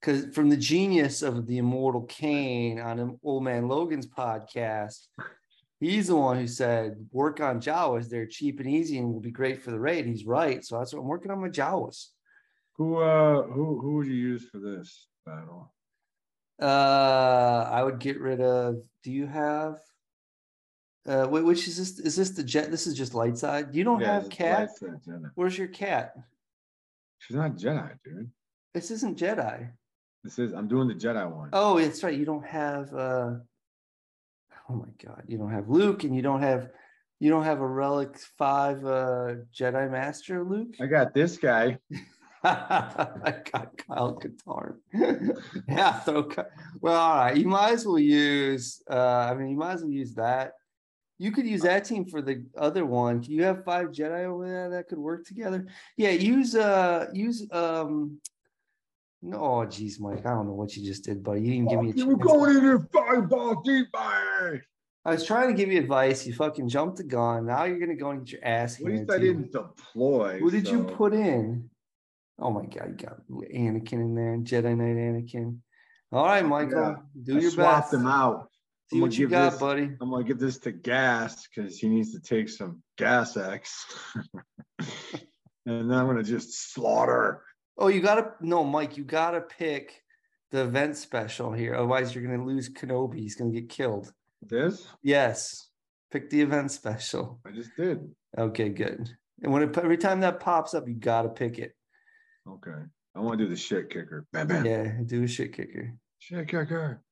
[0.00, 5.06] because from the genius of the immortal Kane on Old Man Logan's podcast,
[5.80, 8.08] he's the one who said, work on Jawas.
[8.08, 10.06] They're cheap and easy and will be great for the raid.
[10.06, 10.64] He's right.
[10.64, 12.08] So that's what I'm working on my Jawas.
[12.76, 15.72] Who uh who who would you use for this battle?
[16.60, 18.76] Uh, I would get rid of.
[19.02, 19.78] Do you have?
[21.06, 21.98] Uh, wait, which is this?
[21.98, 22.70] Is this the jet?
[22.70, 23.74] This is just light side.
[23.74, 24.70] You don't Yeah, have cat.
[24.80, 25.30] Jedi.
[25.34, 26.14] Where's your cat?
[27.18, 28.30] She's not Jedi, dude.
[28.72, 29.68] This isn't Jedi.
[30.22, 31.50] This is I'm doing the Jedi one.
[31.52, 32.16] Oh, that's right.
[32.18, 32.92] You don't have.
[32.94, 33.30] uh
[34.68, 35.24] Oh my God!
[35.26, 36.68] You don't have Luke, and you don't have.
[37.20, 40.74] You don't have a relic five uh Jedi Master, Luke.
[40.80, 41.78] I got this guy.
[42.44, 44.76] I got Kyle Katarn.
[45.68, 46.28] yeah, throw.
[46.80, 47.36] Well, all right.
[47.36, 48.82] You might as well use.
[48.90, 50.52] Uh, I mean, you might as well use that.
[51.18, 53.22] You could use that team for the other one.
[53.22, 55.66] You have five Jedi over there that could work together?
[55.96, 58.18] Yeah, use uh use um.
[59.26, 60.26] No, oh, geez, Mike.
[60.26, 61.40] I don't know what you just did, buddy.
[61.40, 64.60] You didn't give me a you were going in there fireball deep, man.
[65.06, 66.26] I was trying to give you advice.
[66.26, 67.46] You fucking jumped the gun.
[67.46, 69.20] Now you're gonna go and get your ass At least I you.
[69.20, 70.40] didn't deploy.
[70.40, 71.70] What did you put in?
[72.38, 75.58] Oh my god, you got Anakin in there, Jedi Knight Anakin.
[76.12, 77.94] All right, Michael, Yeah, do I your swapped best.
[77.94, 78.48] him out.
[78.90, 79.90] See I'm what you give got, this- buddy.
[80.02, 83.86] I'm gonna give this to Gas because he needs to take some Gas X.
[84.78, 84.86] and
[85.64, 87.42] then I'm gonna just slaughter.
[87.76, 88.96] Oh, you gotta no, Mike.
[88.96, 90.02] You gotta pick
[90.50, 91.74] the event special here.
[91.74, 93.18] Otherwise, you're gonna lose Kenobi.
[93.18, 94.12] He's gonna get killed.
[94.42, 95.68] This Yes,
[96.12, 97.40] pick the event special.
[97.46, 98.08] I just did.
[98.38, 99.10] Okay, good.
[99.42, 101.74] And when it, every time that pops up, you gotta pick it.
[102.48, 102.82] Okay.
[103.16, 104.26] I want to do the shit kicker.
[104.32, 104.66] Bam, bam.
[104.66, 105.94] Yeah, do a shit kicker.
[106.18, 107.02] Shit kicker.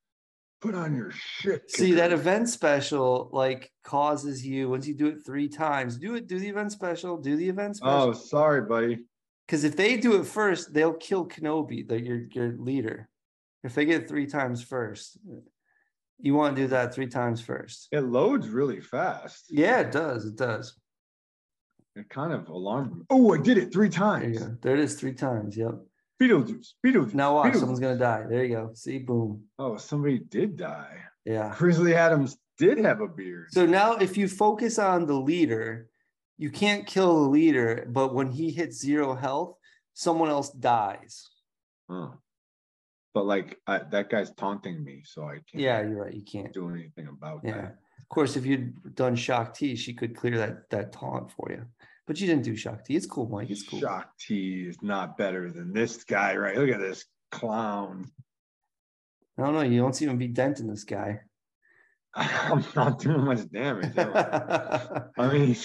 [0.60, 1.70] Put on your shit.
[1.70, 5.98] See that event special like causes you once you do it three times.
[5.98, 6.28] Do it.
[6.28, 7.18] Do the event special.
[7.18, 8.08] Do the event oh, special.
[8.08, 8.98] Oh, sorry, buddy.
[9.52, 13.10] Because if they do it first, they'll kill Kenobi, the, your your leader.
[13.62, 15.18] If they get three times first,
[16.18, 17.88] you want to do that three times first.
[17.92, 19.44] It loads really fast.
[19.50, 20.24] Yeah, it does.
[20.24, 20.74] It does.
[21.94, 23.02] It kind of alarmed me.
[23.10, 24.38] Oh, I did it three There times.
[24.38, 24.56] go.
[24.62, 25.54] There it is three times.
[25.54, 25.74] Yep.
[26.18, 26.68] Beetlejuice.
[26.82, 27.12] Beetlejuice.
[27.12, 27.52] Now watch.
[27.52, 27.58] Beetlejuice.
[27.58, 28.24] Someone's gonna die.
[28.30, 28.70] There you go.
[28.72, 29.42] See, boom.
[29.58, 30.96] Oh, somebody did die.
[31.26, 31.54] Yeah.
[31.58, 33.48] Grizzly Adams did have a beard.
[33.50, 35.90] So now, if you focus on the leader,
[36.38, 39.56] you can't kill the leader, but when he hits zero health,
[39.94, 41.28] someone else dies.
[41.88, 42.14] Oh.
[43.14, 46.14] But like I, that guy's taunting me, so I can't Yeah, you're right.
[46.14, 46.52] You can't.
[46.52, 47.52] do anything about Yeah.
[47.56, 47.78] that.
[48.00, 51.64] Of course, if you'd done Shaak Ti, she could clear that that taunt for you.
[52.06, 52.96] But you didn't do Shaak Ti.
[52.96, 53.50] It's cool, Mike.
[53.50, 53.80] It's cool.
[53.80, 56.56] Shaak Ti is not better than this guy, right?
[56.56, 58.10] Look at this clown.
[59.38, 59.60] I don't know.
[59.62, 61.20] You don't see him be denting this guy.
[62.14, 63.96] I'm not doing much damage.
[63.96, 65.02] am I?
[65.18, 65.56] I mean,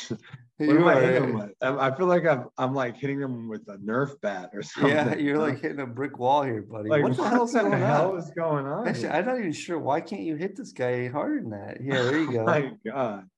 [0.57, 1.51] what You am I are- hitting him with?
[1.61, 4.91] I I feel like I'm I'm like hitting them with a Nerf bat or something.
[4.91, 6.89] yeah, you're like hitting a brick wall here, buddy.
[6.89, 8.17] like what the hell's the going hell on?
[8.19, 8.87] is going on?
[8.87, 9.11] Actually, here?
[9.13, 9.77] I'm not even sure.
[9.79, 11.77] Why can't you hit this guy harder than that?
[11.81, 12.39] Yeah, there you go.
[12.41, 13.29] oh My God.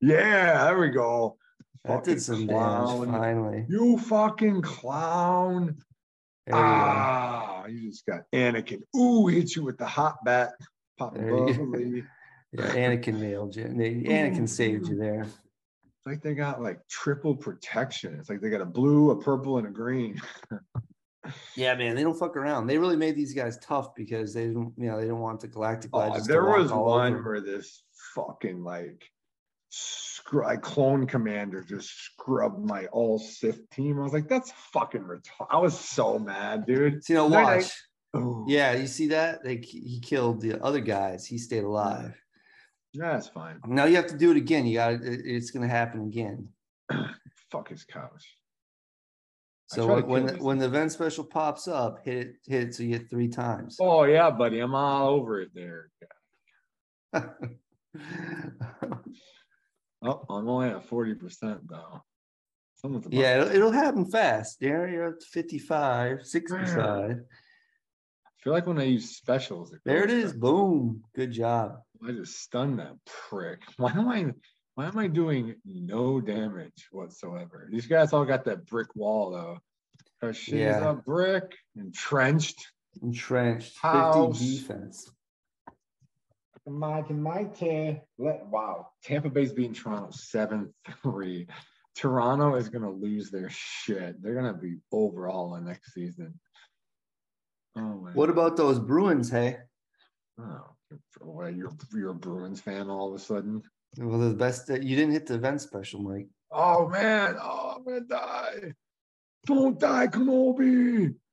[0.00, 1.36] Yeah, there we go.
[1.84, 3.06] that Fucking did some clown.
[3.06, 3.66] damage finally.
[3.68, 5.76] You fucking clown.
[6.46, 6.62] There you.
[6.62, 8.80] Ah, you just got Anakin.
[8.96, 10.52] Ooh, hit you with the hot bat.
[10.98, 12.04] Pop bubbly.
[12.54, 13.64] Yeah, Anakin nailed you.
[13.64, 15.26] Anakin saved you there.
[16.04, 18.16] It's like they got like triple protection.
[18.18, 20.20] It's like they got a blue, a purple, and a green.
[21.54, 22.66] Yeah, man, they don't fuck around.
[22.66, 25.46] They really made these guys tough because they didn't, you know, they didn't want the
[25.46, 27.22] Galactic Oh, there was one over.
[27.22, 27.84] where this
[28.16, 29.08] fucking like
[29.68, 34.00] scr- clone commander just scrubbed my all Sith team.
[34.00, 35.46] I was like, that's fucking retarded.
[35.48, 37.04] I was so mad, dude.
[37.04, 37.72] So, you know, Then I- watch.
[38.14, 39.44] Oh, Yeah, you see that?
[39.44, 41.24] They he killed the other guys.
[41.24, 42.20] He stayed alive.
[42.94, 43.58] That's fine.
[43.66, 44.66] Now you have to do it again.
[44.66, 46.48] You got it, it's going to happen again.
[47.50, 48.36] Fuck his couch.
[49.66, 52.82] So when when the, when the event special pops up, hit it hit it so
[52.82, 53.78] you get three times.
[53.80, 55.90] Oh yeah, buddy, I'm all over it there.
[60.04, 62.02] Oh, I'm only at forty percent though.
[63.10, 64.58] Yeah, it'll, it'll happen fast.
[64.58, 67.20] There you're at 55, 65.
[68.42, 70.32] Feel like when I use specials, There it is.
[70.32, 70.40] back.
[70.40, 71.02] Boom.
[71.14, 71.76] Good job.
[72.06, 73.60] I just stunned that prick.
[73.76, 74.32] Why am I?
[74.74, 77.68] Why am I doing no damage whatsoever?
[77.70, 79.58] These guys all got that brick wall though.
[80.20, 80.90] Cause she's Yeah.
[80.90, 82.72] a brick entrenched.
[83.02, 83.76] Entrenched.
[83.78, 84.38] 50 House.
[84.40, 85.10] defense.
[86.66, 88.00] Mighty, mighty.
[88.18, 88.88] Let wow.
[89.02, 91.46] Tampa Bay's beating Toronto 7-3.
[91.96, 94.22] Toronto is gonna lose their shit.
[94.22, 96.38] They're gonna be overhauling next season.
[97.76, 99.56] Oh What about those Bruins, hey?
[100.38, 103.62] oh, you're you're a Bruins fan all of a sudden?
[103.98, 106.28] Well, the best that you didn't hit the event special, Mike.
[106.50, 108.74] Oh man, oh I'm gonna die.
[109.46, 111.14] Don't die, Kenobi.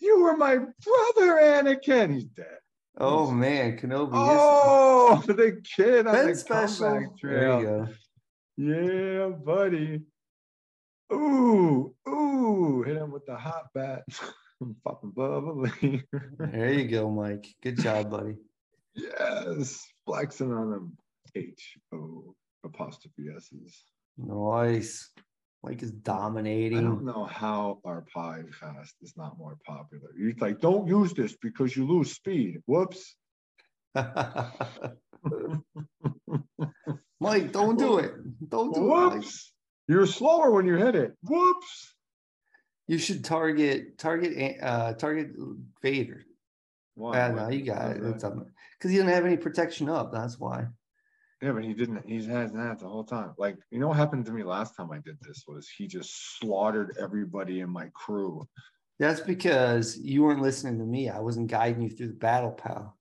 [0.00, 2.14] You were my brother, Anakin.
[2.14, 2.58] He's dead.
[2.98, 4.10] Oh man, Kenobi.
[4.14, 7.14] Oh, the kid on event the special.
[7.20, 7.88] There you go.
[8.56, 10.02] Yeah, buddy.
[11.12, 14.04] Ooh, ooh, hit him with the hot bat.
[16.38, 17.46] There you go, Mike.
[17.62, 18.36] Good job, buddy.
[18.94, 20.96] yes, flexing on them.
[21.34, 22.34] H O
[22.64, 23.84] apostrophe S's.
[24.16, 25.10] Nice.
[25.62, 26.78] Mike is dominating.
[26.78, 30.08] I don't know how our podcast is not more popular.
[30.16, 32.62] You're like, don't use this because you lose speed.
[32.66, 33.14] Whoops.
[37.20, 38.12] Mike, don't do it.
[38.48, 38.88] Don't do it.
[38.88, 39.12] Mike.
[39.14, 39.52] Whoops.
[39.88, 41.14] You're slower when you hit it.
[41.22, 41.94] Whoops.
[42.88, 45.30] You should target target uh target
[45.82, 46.24] Vader.
[46.94, 47.28] Why?
[47.30, 47.96] Why- no, you got it.
[47.98, 48.14] is that?
[48.14, 48.34] It's up
[48.78, 50.12] because he didn't have any protection up.
[50.12, 50.66] That's why.
[51.42, 52.04] Yeah, but he didn't.
[52.08, 53.32] He has that the whole time.
[53.38, 56.38] Like, you know what happened to me last time I did this was he just
[56.38, 58.48] slaughtered everybody in my crew.
[58.98, 61.08] That's because you weren't listening to me.
[61.08, 62.96] I wasn't guiding you through the battle, pal.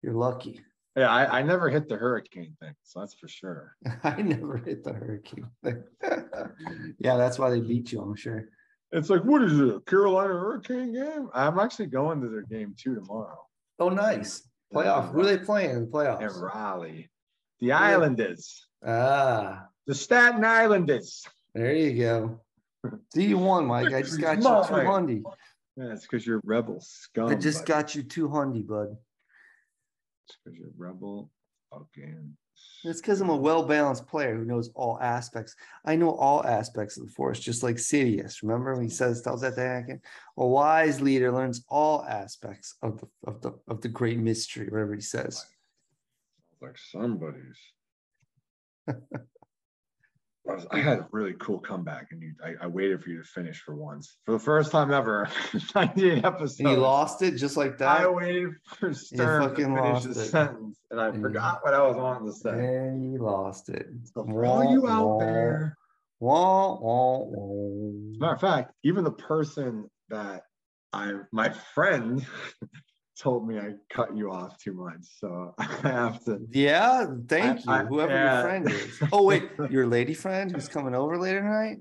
[0.00, 0.60] You're lucky.
[0.94, 3.76] Yeah, I, I never hit the hurricane thing, so that's for sure.
[4.04, 5.48] I never hit the hurricane.
[6.98, 8.48] yeah, that's why they beat you, I'm sure.
[8.92, 9.68] It's like, what is it?
[9.68, 11.28] a Carolina Hurricane game?
[11.34, 13.38] I'm actually going to their game too tomorrow.
[13.78, 14.48] Oh, nice.
[14.72, 15.12] Playoff.
[15.12, 16.40] Who are they playing in the In playoffs?
[16.40, 17.10] Raleigh.
[17.60, 18.66] The Islanders.
[18.86, 21.24] Ah, The Staten Islanders.
[21.54, 22.40] there you go.
[23.14, 23.92] See, you won, Mike.
[23.92, 25.22] I just got you two hundy.
[25.76, 27.28] Yeah, it's because you're rebel scum.
[27.28, 27.68] I just buddy.
[27.82, 28.96] got you two hundy, bud.
[30.28, 31.30] It's because you're rebel
[31.72, 32.36] fucking.
[32.84, 35.56] It's because I'm a well balanced player who knows all aspects.
[35.84, 38.42] I know all aspects of the force, just like Sidious.
[38.42, 40.00] Remember when he says tells that to Anakin?
[40.36, 44.94] A wise leader learns all aspects of the of the of the great mystery, whatever
[44.94, 45.44] he says.
[46.60, 47.58] like somebody's.
[50.70, 53.60] I, had a really cool comeback, and you, I, I waited for you to finish
[53.60, 55.28] for once, for the first time ever.
[55.74, 56.60] 98 episodes.
[56.60, 58.00] And he lost it just like that.
[58.02, 60.14] I waited for Sturm to finish the it.
[60.14, 62.50] sentence, and I And forgot what I was wanting to say.
[62.50, 63.86] and he lost it.
[64.14, 65.76] So for all you out Wah, there,
[66.18, 68.18] Wah, wah, wah.
[68.18, 70.42] matter of fact, even the person that
[70.92, 72.24] I, my friend,
[73.18, 76.40] told me I cut you off too much, so I have to.
[76.50, 77.72] Yeah, thank you.
[77.72, 78.34] I- Whoever yeah.
[78.34, 78.98] your friend is.
[79.12, 81.78] Oh wait, your lady friend who's coming over later tonight.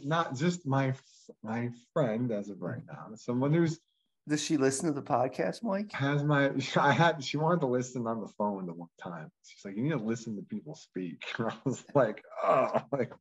[0.04, 0.92] not just my
[1.42, 3.80] my friend as of right now, someone who's
[4.28, 5.90] Does she listen to the podcast, Mike?
[5.92, 9.30] has my I had she wanted to listen on the phone the one time.
[9.44, 11.22] She's like, you need to listen to people speak.
[11.38, 13.12] And I was like, oh, like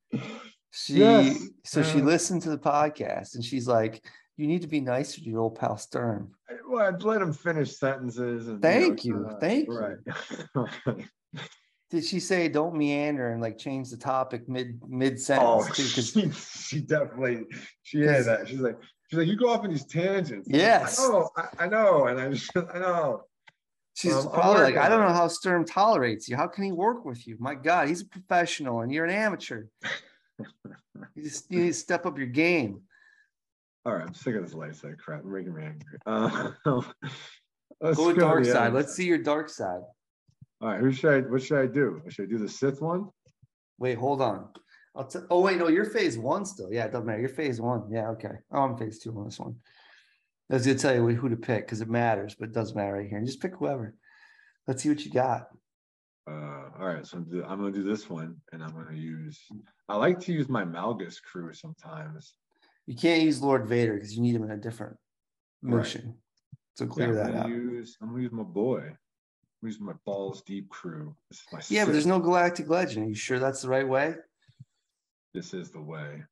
[0.72, 4.04] She Yes, so she uh, listened to the podcast and she's like,
[4.38, 6.32] You need to be nice to your old pal Sturm.
[6.68, 8.48] Well, I'd let him finish sentences.
[8.48, 9.14] And, Thank you.
[9.14, 11.06] kinda- Thank you.
[11.90, 15.68] Did she say don't meander and like change the topic mid mid oh, sentence?
[15.68, 17.46] Because she, she definitely
[17.84, 18.48] she had that.
[18.48, 18.78] She's like,
[19.10, 20.48] she's like, you go off in these tangents.
[20.48, 21.00] I'm like, Yes.
[21.00, 23.24] I know, I, I know, and I just, I know.
[23.94, 26.38] she's Um, probably like, I don't know how Sturm tolerates you.
[26.38, 27.36] How can he work with you?
[27.40, 29.66] My God, he's a professional and you're an amateur.
[31.16, 32.84] you just you need to step up your game.
[33.86, 35.24] All right, I'm sick of this light side crap.
[35.24, 35.98] You're making me angry.
[36.06, 36.52] Uh,
[37.82, 38.74] let's Go with dark side.
[38.74, 39.82] Let's see your dark side.
[40.62, 41.28] All right, who should I?
[41.28, 42.02] What should I do?
[42.10, 43.10] Should I do the Sith one?
[43.80, 44.50] Wait, hold on.
[44.96, 46.72] I'll t- oh wait, no, you're phase one still.
[46.72, 47.22] Yeah, it doesn't matter.
[47.22, 47.90] You're phase one.
[47.90, 48.34] Yeah, okay.
[48.52, 49.56] Oh, I'm phase two on this one.
[50.52, 52.94] I was gonna tell you who to pick because it matters, but it doesn't matter
[52.94, 53.18] right here.
[53.18, 53.96] And just pick whoever.
[54.68, 55.48] Let's see what you got.
[56.30, 59.40] Uh, all right, so I'm, do, I'm gonna do this one, and I'm gonna use.
[59.90, 62.36] I like to use my Malgus crew sometimes.
[62.88, 64.98] You can't use Lord Vader because you need him in a different
[65.62, 65.78] Right.
[65.78, 66.18] mission.
[66.76, 67.50] So Yeah, clear I'm that gonna out.
[67.50, 67.98] use.
[68.02, 68.80] I'm gonna use my boy.
[68.88, 71.16] I'm using my balls deep crew.
[71.30, 71.62] This is my.
[71.70, 73.06] Yeah, but there's no galactic legend.
[73.06, 74.16] Are you sure that's the right way?
[75.34, 76.24] This is the way.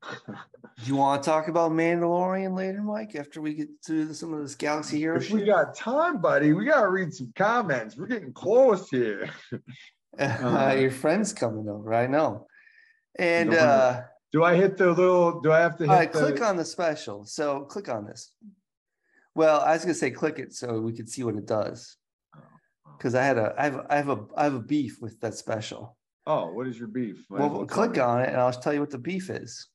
[0.26, 3.16] Do you want to talk about Mandalorian later, Mike?
[3.16, 6.64] After we get to some of this Galaxy Hero if we got time, buddy, we
[6.64, 7.96] gotta read some comments.
[7.96, 9.28] We're getting close here.
[10.18, 11.94] Uh, your friend's coming over.
[11.94, 12.48] I know.
[13.20, 14.00] And uh,
[14.32, 15.40] Do I hit the little?
[15.40, 16.18] Do I have to hit all right, the?
[16.18, 17.24] click on the special.
[17.24, 18.32] So click on this.
[19.34, 21.96] Well, I was gonna say click it so we could see what it does.
[22.96, 25.34] Because I had a, I have, I have a, I have a beef with that
[25.34, 25.96] special.
[26.26, 27.24] Oh, what is your beef?
[27.30, 28.00] Might as Well, click me.
[28.00, 29.68] on it, and I'll tell you what the beef is.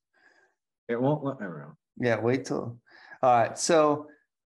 [0.88, 1.78] It won't let me know.
[1.98, 2.78] Yeah, wait till.
[3.24, 3.58] All right.
[3.58, 4.08] So,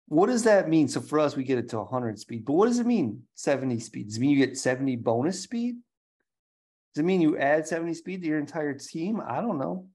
[0.08, 0.88] what does that mean?
[0.88, 2.44] So for us, we get it to 100 speed.
[2.44, 3.22] But what does it mean?
[3.34, 4.06] 70 speed.
[4.06, 5.76] Does it mean you get 70 bonus speed?
[6.94, 9.20] Does it mean you add 70 speed to your entire team?
[9.26, 9.88] I don't know.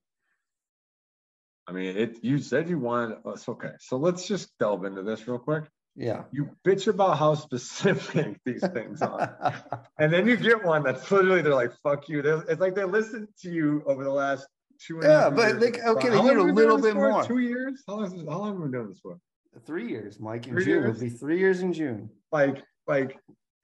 [1.66, 2.18] I mean, it.
[2.22, 3.18] You said you wanted.
[3.24, 3.48] us.
[3.48, 3.70] Uh, okay.
[3.78, 5.64] So let's just delve into this real quick.
[5.96, 6.24] Yeah.
[6.32, 9.54] You bitch about how specific these things are,
[9.98, 12.84] and then you get one that's literally they're like, "Fuck you." They're, it's like they
[12.84, 14.46] listened to you over the last
[14.84, 14.96] two.
[14.96, 17.24] And a Yeah, but like, okay, they need a have we been little bit more.
[17.24, 17.82] Two years?
[17.86, 18.04] How long?
[18.06, 19.18] Is how long have we been doing this for?
[19.66, 20.46] three years, Mike.
[20.46, 20.82] In Three June.
[20.82, 20.96] years?
[20.96, 22.10] It'll be three years in June.
[22.32, 23.18] Like, like,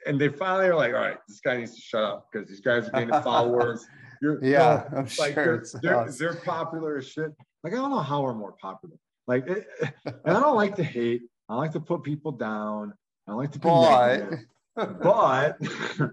[0.07, 2.61] and they finally are like, "All right, this guy needs to shut up because these
[2.61, 3.87] guys are getting followers."
[4.23, 7.33] You're, Yeah, no, I'm like sure they're, they're, they're popular as shit.
[7.63, 8.97] Like I don't know how we're more popular.
[9.27, 9.67] Like, it,
[10.05, 11.23] and I don't like to hate.
[11.49, 12.95] I like to put people down.
[13.29, 15.01] I like to be But negative.
[15.03, 15.59] but,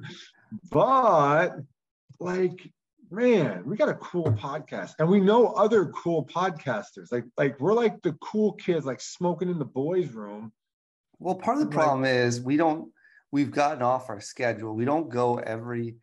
[0.72, 1.52] but,
[2.20, 2.70] like,
[3.12, 7.12] man, we got a cool podcast, and we know other cool podcasters.
[7.12, 10.52] Like, like we're like the cool kids, like smoking in the boys' room.
[11.20, 12.90] well, part of the Like- problem is we don't.
[13.34, 14.76] We've gotten off our schedule.
[14.76, 15.96] We don't go every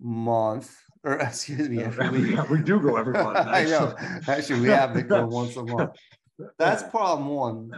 [0.00, 2.32] month, or excuse me, every week.
[2.32, 3.38] Yeah, we do go every month.
[3.46, 3.94] I know.
[4.26, 5.92] Actually, we have to go once a month.
[6.58, 7.70] That's problem one.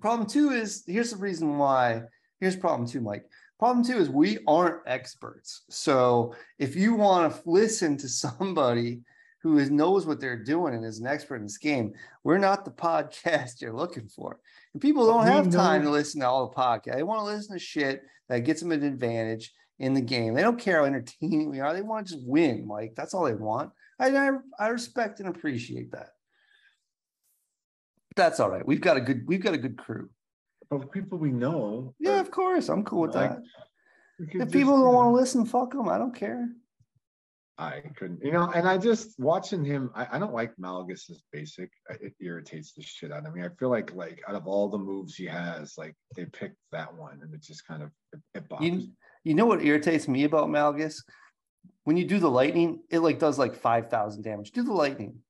[0.00, 2.02] Problem two is here's the reason why.
[2.40, 3.26] Here's problem two, Mike.
[3.60, 5.62] Problem two is we aren't experts.
[5.70, 9.02] So if you want to listen to somebody
[9.44, 11.92] who is, knows what they're doing and is an expert in this game,
[12.24, 14.40] we're not the podcast you're looking for.
[14.72, 16.96] And people don't have time to listen to all the podcast.
[16.96, 20.32] They want to listen to shit that gets them an advantage in the game.
[20.32, 21.74] They don't care how entertaining we are.
[21.74, 22.94] They want to just win, Mike.
[22.96, 23.70] That's all they want.
[24.00, 26.08] I, I, I respect and appreciate that.
[28.16, 28.66] That's all right.
[28.66, 30.08] We've got a good we've got a good crew.
[30.70, 31.94] Of people we know.
[31.98, 32.70] Yeah, of course.
[32.70, 33.42] I'm cool with Like, that.
[34.18, 35.90] If people don't want to listen, fuck them.
[35.90, 36.48] I don't care.
[37.56, 39.90] I couldn't, you know, and I just watching him.
[39.94, 41.70] I, I don't like Malagus's basic.
[41.88, 43.44] It irritates the shit out of me.
[43.44, 46.92] I feel like like out of all the moves he has, like they picked that
[46.92, 48.66] one, and it just kind of it, it bothers.
[48.66, 48.88] You
[49.22, 50.96] you know what irritates me about Malgus?
[51.84, 54.50] When you do the lightning, it like does like five thousand damage.
[54.50, 55.20] Do the lightning.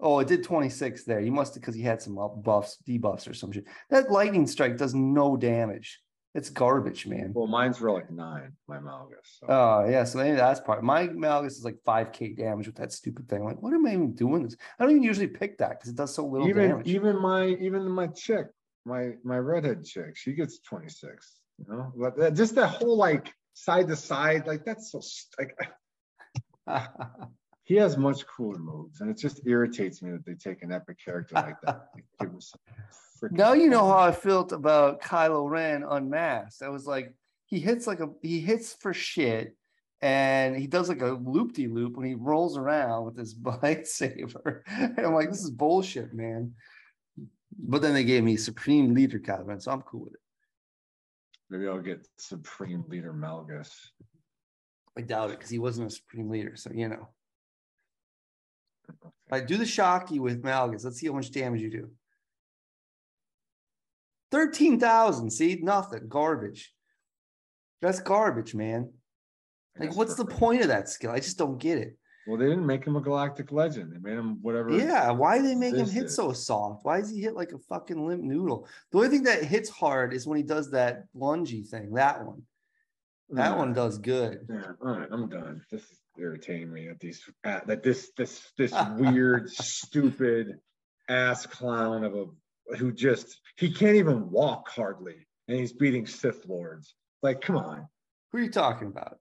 [0.00, 1.18] Oh, it did 26 there.
[1.18, 3.64] You must have because he had some buffs, debuffs or some shit.
[3.90, 6.00] That lightning strike does no damage.
[6.34, 7.32] It's garbage, man.
[7.34, 8.52] Well, mine's were like nine.
[8.68, 9.38] My Malagus.
[9.40, 9.46] So.
[9.48, 10.84] Oh yeah, so maybe that's part.
[10.84, 13.44] My Malgus is like five k damage with that stupid thing.
[13.44, 14.56] Like, what am I even doing this?
[14.78, 16.86] I don't even usually pick that because it does so little even damage.
[16.86, 18.46] even my even my chick,
[18.84, 21.40] my my redhead chick, she gets twenty six.
[21.58, 25.00] You know, but that, just that whole like side to side, like that's so
[25.38, 25.56] like
[27.64, 30.98] he has much cooler moves, and it just irritates me that they take an epic
[31.02, 31.86] character like that.
[32.20, 32.60] give him some
[33.20, 36.62] freaking now you know how I felt about Kylo Ren unmasked.
[36.62, 37.14] I was like,
[37.46, 39.56] he hits like a he hits for shit,
[40.00, 44.60] and he does like a loop de loop when he rolls around with his lightsaber.
[44.66, 46.52] And I'm like, this is bullshit, man.
[47.58, 50.20] But then they gave me Supreme Leader Kylo Ren, so I'm cool with it.
[51.50, 53.70] Maybe I'll get Supreme Leader Malgus.
[54.96, 57.08] I doubt it because he wasn't a Supreme Leader, so you know.
[59.02, 60.84] All right, do the shocky with Malgus.
[60.84, 61.90] Let's see how much damage you do.
[64.30, 65.30] 13,000.
[65.30, 66.08] See, nothing.
[66.08, 66.72] Garbage.
[67.80, 68.92] That's garbage, man.
[69.78, 71.12] Like, what's for- the point of that skill?
[71.12, 71.96] I just don't get it.
[72.26, 73.90] Well, they didn't make him a galactic legend.
[73.90, 74.70] They made him whatever.
[74.70, 76.14] Yeah, why do they make him hit is.
[76.14, 76.84] so soft?
[76.84, 78.68] Why does he hit like a fucking limp noodle?
[78.90, 81.94] The only thing that hits hard is when he does that lungy thing.
[81.94, 82.42] That one.
[83.30, 84.46] That one does good.
[84.50, 85.62] Yeah, all right, I'm done.
[85.70, 90.58] This is irritating me that these uh, that this this this weird, stupid
[91.08, 92.26] ass clown of a
[92.76, 96.94] who just he can't even walk hardly, and he's beating Sith lords.
[97.22, 97.88] Like, come on,
[98.32, 99.18] Who are you talking about?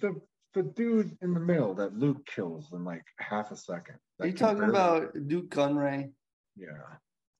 [0.00, 0.20] the
[0.54, 3.96] the dude in the middle that Luke kills in like half a second.
[4.20, 6.10] Are you talking barely- about Nute Gunray?
[6.56, 6.66] Yeah,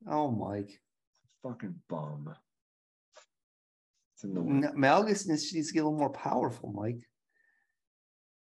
[0.08, 0.70] Oh, Mike.
[1.42, 2.34] fucking bum.
[4.14, 4.64] It's annoying.
[4.64, 7.00] N- Malgus needs needs to get a little more powerful, Mike.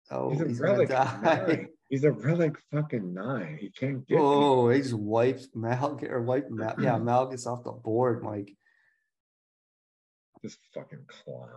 [0.10, 1.68] Oh, He's he's gonna die.
[1.92, 3.58] He's a relic fucking nine.
[3.60, 4.18] He can't get.
[4.18, 8.56] Oh, he just wiped Malgus or wiped Mal- yeah, Malgus off the board, Mike.
[10.42, 11.50] This fucking clown.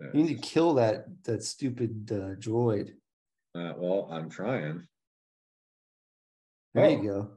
[0.00, 2.90] Yeah, You need to kill that that stupid uh, droid.
[3.54, 4.86] uh, well, I'm trying.
[6.74, 6.88] There Oh.
[6.88, 7.30] you go.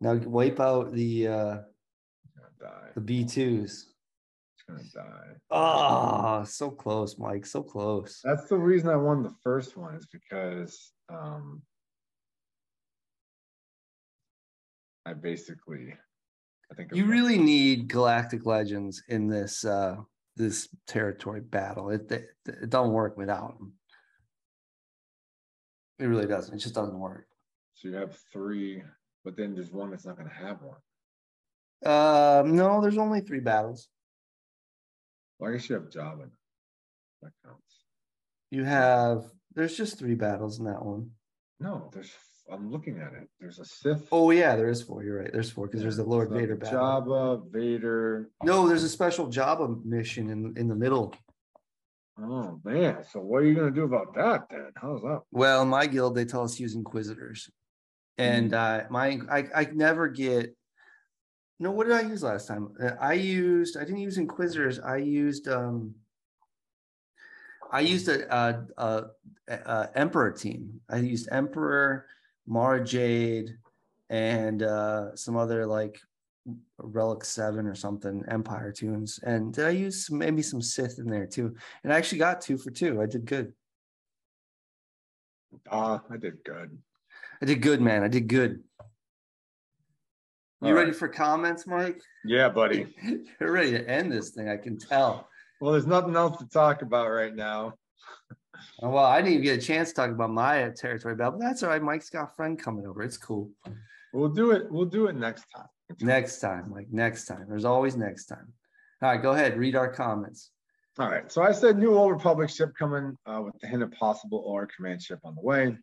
[0.00, 1.54] Now wipe out the uh
[2.22, 2.90] He's gonna die.
[2.94, 3.92] the B twos.
[4.68, 5.34] Gonna die.
[5.50, 7.44] Oh, so close, Mike.
[7.44, 8.20] So close.
[8.24, 11.60] That's the reason I won the first one is because um,
[15.04, 15.94] I basically,
[16.70, 19.96] I think You really need Galactic Legends in this uh
[20.36, 21.90] this territory battle.
[21.90, 23.74] It it, it don't work without them.
[25.98, 26.54] It really doesn't.
[26.54, 27.26] It just doesn't work.
[27.74, 28.82] So you have three,
[29.24, 30.78] but then there's one that's not gonna have one.
[31.84, 33.88] Um, no, there's only three battles.
[35.44, 36.30] Well, I guess you have Jabba.
[37.20, 37.84] That counts.
[38.50, 39.24] You have
[39.54, 41.10] there's just three battles in that one.
[41.60, 42.10] No, there's.
[42.50, 43.28] I'm looking at it.
[43.38, 44.08] There's a Sith.
[44.10, 45.04] Oh yeah, there is four.
[45.04, 45.30] You're right.
[45.30, 46.78] There's four because there's the Lord so Vader battle.
[46.80, 48.30] Jabba, Vader.
[48.42, 51.14] No, there's a special Jabba mission in in the middle.
[52.18, 54.70] Oh man, so what are you gonna do about that then?
[54.76, 55.20] How's that?
[55.30, 57.50] Well, my guild, they tell us use Inquisitors,
[58.16, 60.56] and uh, my I I never get.
[61.60, 62.74] No, what did I use last time?
[62.82, 64.80] Uh, I used I didn't use Inquisitors.
[64.80, 65.94] I used um.
[67.72, 69.04] I used a, a, a,
[69.48, 70.80] a Emperor team.
[70.88, 72.06] I used Emperor,
[72.46, 73.56] Mara Jade,
[74.10, 75.98] and uh, some other like
[76.78, 79.18] Relic Seven or something Empire toons.
[79.24, 81.56] And did I use some, maybe some Sith in there too?
[81.82, 83.02] And I actually got two for two.
[83.02, 83.52] I did good.
[85.70, 86.78] Ah, I did good.
[87.42, 88.02] I did good, man.
[88.02, 88.62] I did good.
[90.64, 90.98] You All ready right.
[90.98, 92.00] for comments, Mike?
[92.24, 92.86] Yeah, buddy.
[93.38, 94.48] You're ready to end this thing.
[94.48, 95.28] I can tell.
[95.60, 97.74] Well, there's nothing else to talk about right now.
[98.82, 101.40] Oh, Well, I didn't even get a chance to talk about my territory battle, but
[101.44, 101.82] that's all right.
[101.82, 103.02] Mike's got a friend coming over.
[103.02, 103.50] It's cool.
[104.14, 104.70] We'll do it.
[104.70, 105.66] We'll do it next time.
[106.00, 106.86] Next time, Mike.
[106.90, 107.44] Next time.
[107.46, 108.50] There's always next time.
[109.02, 109.58] All right, go ahead.
[109.58, 110.50] Read our comments.
[110.98, 111.30] All right.
[111.30, 114.66] So I said new Old Republic ship coming uh, with the hint of possible or
[114.74, 115.76] command ship on the way.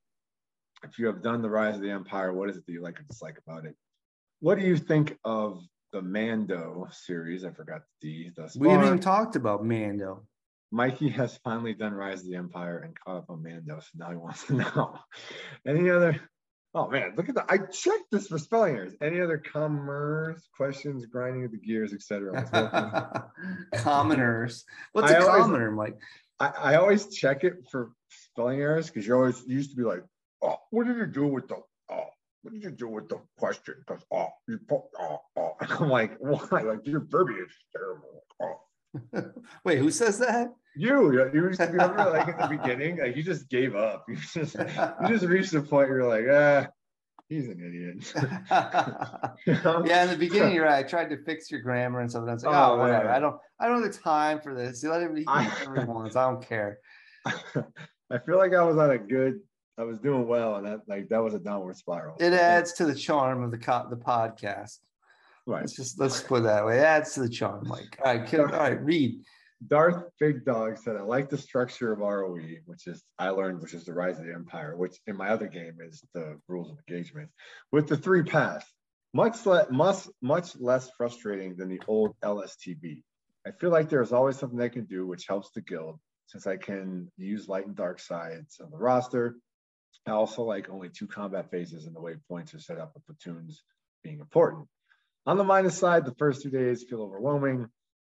[0.83, 2.99] If you have done the Rise of the Empire, what is it that you like
[2.99, 3.75] or dislike about it?
[4.41, 5.63] What do you think of
[5.93, 7.45] the Mando series?
[7.45, 8.31] I forgot the D.
[8.35, 10.25] Thus We haven't even talked about Mando.
[10.71, 14.09] Mikey has finally done Rise of the Empire and caught up on Mando, so now
[14.09, 14.97] he wants to know.
[15.67, 16.19] Any other?
[16.73, 17.45] Oh man, look at that!
[17.49, 18.95] I checked this for spelling errors.
[18.99, 23.29] Any other commerce questions, grinding of the gears, etc.
[23.75, 24.63] Commoners.
[24.93, 25.99] What's a I always- commoner, Mike?
[26.39, 30.01] I, I always check it for spelling errors because you always used to be like,
[30.41, 31.57] oh, what did you do with the
[32.41, 33.75] what did you do with the question?
[33.85, 35.51] Because oh, you put oh, oh.
[35.61, 36.61] I'm like, why?
[36.61, 38.23] Like your verbiage is terrible.
[38.41, 39.31] Oh.
[39.65, 40.49] Wait, who says that?
[40.75, 44.05] You, you to remember, like at the beginning, like you just gave up.
[44.09, 46.67] You just you just reached the point where you're like, ah,
[47.29, 48.13] he's an idiot.
[49.45, 49.83] You know?
[49.85, 50.85] Yeah, in the beginning, you're right.
[50.85, 52.21] I tried to fix your grammar and stuff.
[52.21, 53.05] And I was like, Oh, oh, whatever.
[53.05, 53.13] man.
[53.13, 54.81] I don't, I don't have the time for this.
[54.83, 56.15] You let can I- wants.
[56.15, 56.79] I don't care.
[57.25, 59.39] I feel like I was on a good,
[59.77, 62.17] I was doing well, and that like that was a downward spiral.
[62.19, 64.79] It adds to the charm of the co- the podcast.
[65.45, 65.61] right.
[65.61, 66.77] Let's just let's put it that way.
[66.79, 67.97] It adds to the charm, Mike.
[68.03, 69.21] All right, kid, all right, read.
[69.67, 73.75] Darth Big Dog said, I like the structure of ROE, which is I learned, which
[73.75, 76.77] is the rise of the empire, which in my other game is the rules of
[76.87, 77.29] engagement,
[77.71, 78.65] with the three paths.
[79.13, 83.03] Much less much much less frustrating than the old LSTB.
[83.45, 86.57] I feel like there's always something I can do which helps the guild, since I
[86.57, 89.35] can use light and dark sides of the roster.
[90.07, 93.05] I also like only two combat phases and the way points are set up with
[93.05, 93.61] platoons
[94.03, 94.67] being important.
[95.25, 97.67] On the minus side, the first two days feel overwhelming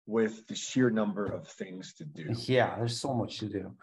[0.07, 2.35] with the sheer number of things to do.
[2.47, 3.77] Yeah, there's so much to do.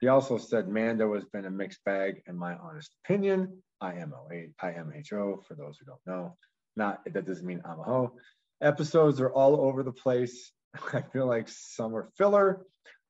[0.00, 3.62] He also said Mando has been a mixed bag, in my honest opinion.
[3.80, 4.28] IMO,
[4.62, 6.36] IMHO, for those who don't know.
[6.76, 8.12] Not that doesn't mean I'm a hoe.
[8.60, 10.52] Episodes are all over the place.
[10.92, 12.64] I feel like some are filler.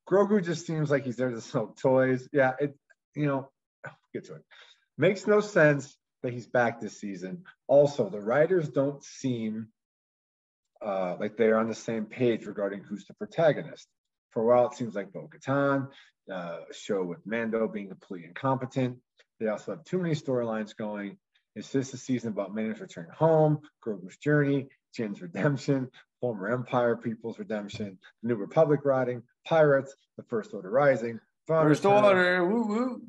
[0.08, 2.28] Grogu just seems like he's there to sell toys.
[2.32, 2.74] Yeah, it
[3.14, 3.50] you know,
[4.12, 4.44] get to it.
[4.96, 7.44] Makes no sense that he's back this season.
[7.66, 9.68] Also, the writers don't seem
[10.84, 13.88] uh, like they're on the same page regarding who's the protagonist.
[14.30, 15.88] For a while, it seems like Bo Katan,
[16.30, 18.98] uh, a show with Mando being completely incompetent.
[19.40, 21.16] They also have too many storylines going.
[21.56, 25.90] Is this a season about Mando's return home, Grogu's journey, Jin's redemption,
[26.20, 32.44] former Empire people's redemption, the New Republic riding, Pirates, the First Order rising, First Order,
[32.44, 33.02] woo woo.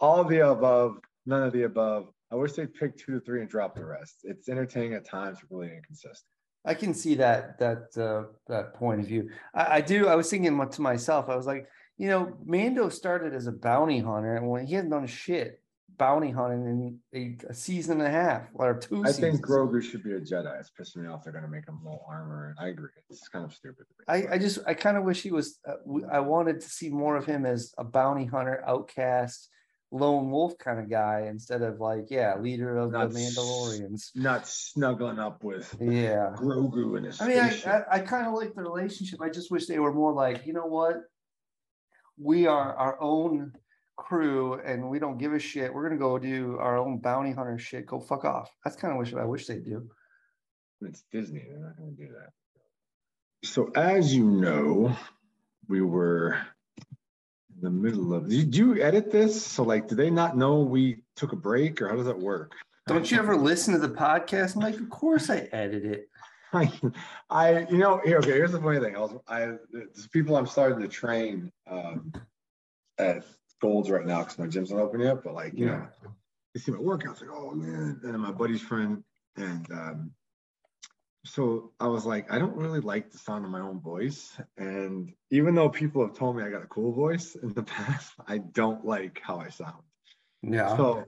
[0.00, 2.08] All the above, none of the above.
[2.32, 4.20] I wish they'd pick two to three and drop the rest.
[4.24, 6.26] It's entertaining at times, really inconsistent.
[6.64, 9.30] I can see that that uh, that point of view.
[9.54, 10.08] I, I do.
[10.08, 11.28] I was thinking to myself.
[11.28, 11.68] I was like,
[11.98, 15.60] you know, Mando started as a bounty hunter, and when he hadn't done shit
[15.98, 19.02] bounty hunting in a, a season and a half or two.
[19.04, 19.18] I seasons.
[19.18, 20.58] think Grogu should be a Jedi.
[20.58, 21.24] It's pissing me off.
[21.24, 22.48] They're going to make him low armor.
[22.48, 22.90] and I agree.
[23.10, 23.86] It's kind of stupid.
[24.08, 25.58] I, I just I kind of wish he was.
[25.66, 25.74] Uh,
[26.10, 29.48] I wanted to see more of him as a bounty hunter, outcast,
[29.94, 34.10] lone wolf kind of guy instead of like yeah, leader of not, the Mandalorians.
[34.16, 37.20] Not snuggling up with yeah Grogu and his.
[37.20, 39.20] I mean, I, I, I kind of like the relationship.
[39.22, 40.96] I just wish they were more like you know what.
[42.18, 43.52] We are our own
[43.96, 45.72] crew and we don't give a shit.
[45.72, 47.86] We're gonna go do our own bounty hunter shit.
[47.86, 48.50] Go fuck off.
[48.64, 49.88] That's kind of wish I wish they do.
[50.82, 51.44] It's Disney.
[51.48, 53.48] They're not gonna do that.
[53.48, 54.96] So as you know,
[55.68, 56.36] we were
[57.56, 58.28] in the middle of.
[58.28, 59.44] Did you edit this?
[59.44, 62.52] So like, do they not know we took a break, or how does that work?
[62.86, 64.56] Don't you ever listen to the podcast?
[64.56, 66.08] I'm like, of course I edit it.
[66.52, 66.72] I,
[67.30, 68.32] I, you know, here, okay.
[68.32, 68.96] Here's the funny thing.
[68.96, 72.12] I was, I, there's people I'm starting to train um,
[72.98, 73.24] at
[73.60, 75.24] Golds right now because my gym's not open yet.
[75.24, 75.72] But like, you yeah.
[75.72, 75.88] know,
[76.54, 78.00] they see my workouts, like, oh man.
[78.02, 79.02] And my buddy's friend,
[79.36, 80.10] and um,
[81.24, 84.38] so I was like, I don't really like the sound of my own voice.
[84.58, 88.12] And even though people have told me I got a cool voice in the past,
[88.26, 89.82] I don't like how I sound.
[90.42, 90.76] Yeah.
[90.76, 91.04] So,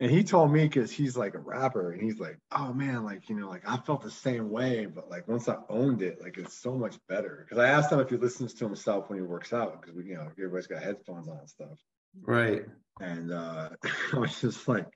[0.00, 3.30] and he told me because he's like a rapper and he's like, oh man, like,
[3.30, 6.36] you know, like I felt the same way, but like once I owned it, like
[6.36, 7.46] it's so much better.
[7.48, 10.04] Because I asked him if he listens to himself when he works out, because we,
[10.10, 11.78] you know, everybody's got headphones on and stuff.
[12.20, 12.66] Right.
[13.00, 13.70] And uh,
[14.12, 14.86] I was just like,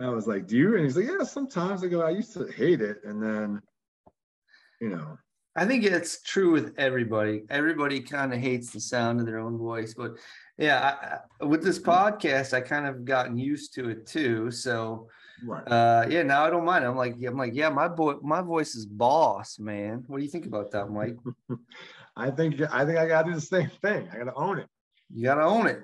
[0.00, 0.74] I was like, do you?
[0.74, 2.98] And he's like, yeah, sometimes I go, I used to hate it.
[3.04, 3.62] And then,
[4.82, 5.16] you know.
[5.54, 7.42] I think it's true with everybody.
[7.50, 9.94] Everybody kind of hates the sound of their own voice.
[9.94, 10.12] But
[10.58, 14.50] yeah, I, with this podcast, I kind of gotten used to it too.
[14.50, 15.08] So,
[15.46, 15.62] right.
[15.68, 16.86] uh, yeah, now I don't mind.
[16.86, 20.04] I'm like, I'm like, yeah, my boy, my voice is boss, man.
[20.06, 21.16] What do you think about that, Mike?
[22.16, 24.08] I think I think I gotta do the same thing.
[24.12, 24.68] I gotta own it.
[25.14, 25.82] You gotta own it.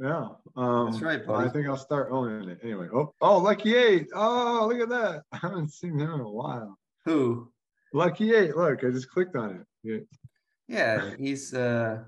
[0.00, 0.28] Yeah.
[0.56, 1.48] Um, That's right, buddy.
[1.48, 2.88] I think I'll start owning it anyway.
[2.92, 4.08] Oh, oh, Lucky Eight.
[4.14, 5.24] Oh, look at that.
[5.32, 6.78] I haven't seen him in a while.
[7.04, 7.52] Who?
[7.92, 8.56] Lucky Eight.
[8.56, 9.66] Look, I just clicked on it.
[9.82, 9.98] Yeah.
[10.68, 12.04] Yeah, he's uh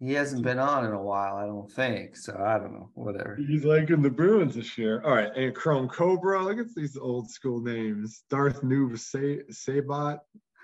[0.00, 2.16] he hasn't been on in a while, I don't think.
[2.16, 3.36] So I don't know, whatever.
[3.36, 5.02] He's liking the Bruins this year.
[5.04, 6.44] All right, and Chrome Cobra.
[6.44, 8.22] Look at these old school names.
[8.28, 10.18] Darth Noob Sabot.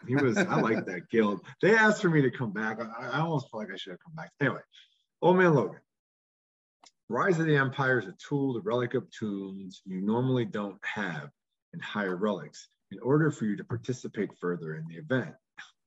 [0.06, 0.36] He was.
[0.36, 1.40] I like that guild.
[1.62, 2.78] They asked for me to come back.
[2.80, 4.30] I, I almost felt like I should have come back.
[4.40, 4.60] Anyway,
[5.22, 5.80] Old Man Logan.
[7.08, 11.30] Rise of the Empire is a tool, the relic of tombs you normally don't have
[11.74, 15.34] in higher relics in order for you to participate further in the event.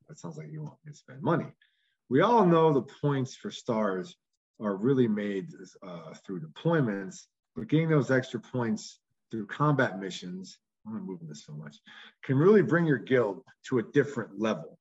[0.08, 1.48] That sounds like you want me to spend money.
[2.10, 4.16] We all know the points for stars
[4.62, 5.50] are really made
[5.86, 7.26] uh, through deployments,
[7.56, 9.00] but getting those extra points
[9.32, 11.78] through combat missions, I'm moving this so much,
[12.24, 14.78] can really bring your guild to a different level.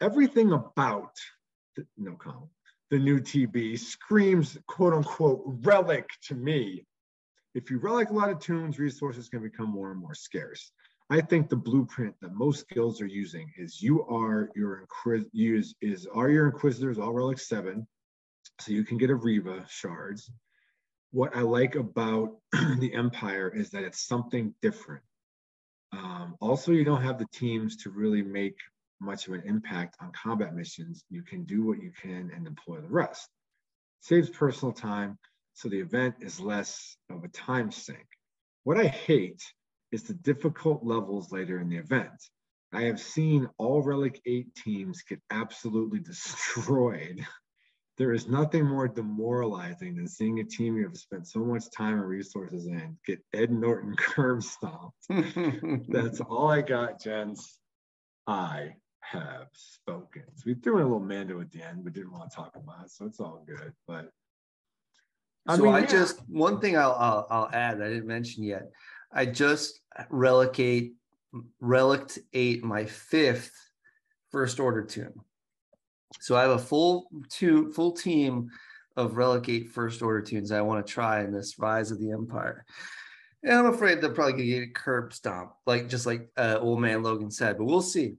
[0.00, 1.16] Everything about,
[1.96, 2.50] no comment,
[2.90, 6.84] the new TB screams quote unquote relic to me.
[7.54, 10.72] If you relic a lot of toons, resources can become more and more scarce.
[11.12, 14.86] I think the blueprint that most guilds are using is you are your
[15.32, 17.86] use is are your inquisitors all relic seven,
[18.60, 20.30] so you can get a Reva shards.
[21.10, 25.02] What I like about the Empire is that it's something different.
[25.92, 28.56] Um, also, you don't have the teams to really make
[29.00, 32.80] much of an impact on combat missions, you can do what you can and deploy
[32.80, 33.28] the rest.
[34.00, 35.18] Saves personal time,
[35.54, 38.06] so the event is less of a time sink.
[38.64, 39.42] What I hate
[39.92, 42.10] is the difficult levels later in the event.
[42.72, 47.24] I have seen all Relic 8 teams get absolutely destroyed.
[47.98, 51.98] There is nothing more demoralizing than seeing a team you have spent so much time
[51.98, 54.96] and resources in get Ed Norton curb stomped.
[55.88, 57.58] That's all I got, gents.
[58.26, 60.22] I have spoken.
[60.36, 62.52] So we threw in a little Mando at the end, but didn't want to talk
[62.56, 63.72] about it, so it's all good.
[63.86, 64.08] But
[65.46, 65.86] I so mean, I yeah.
[65.86, 68.70] just one thing I'll, I'll I'll add I didn't mention yet.
[69.12, 70.94] I just relicate
[71.60, 73.52] relict eight my fifth
[74.30, 75.12] first order toon.
[76.20, 78.50] So I have a full two full team
[78.96, 82.64] of relicate first order toons I want to try in this Rise of the Empire.
[83.42, 86.80] And I'm afraid they're probably gonna get a curb stomp, like just like uh, old
[86.80, 88.16] man Logan said, but we'll see.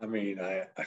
[0.00, 0.84] I mean, I, I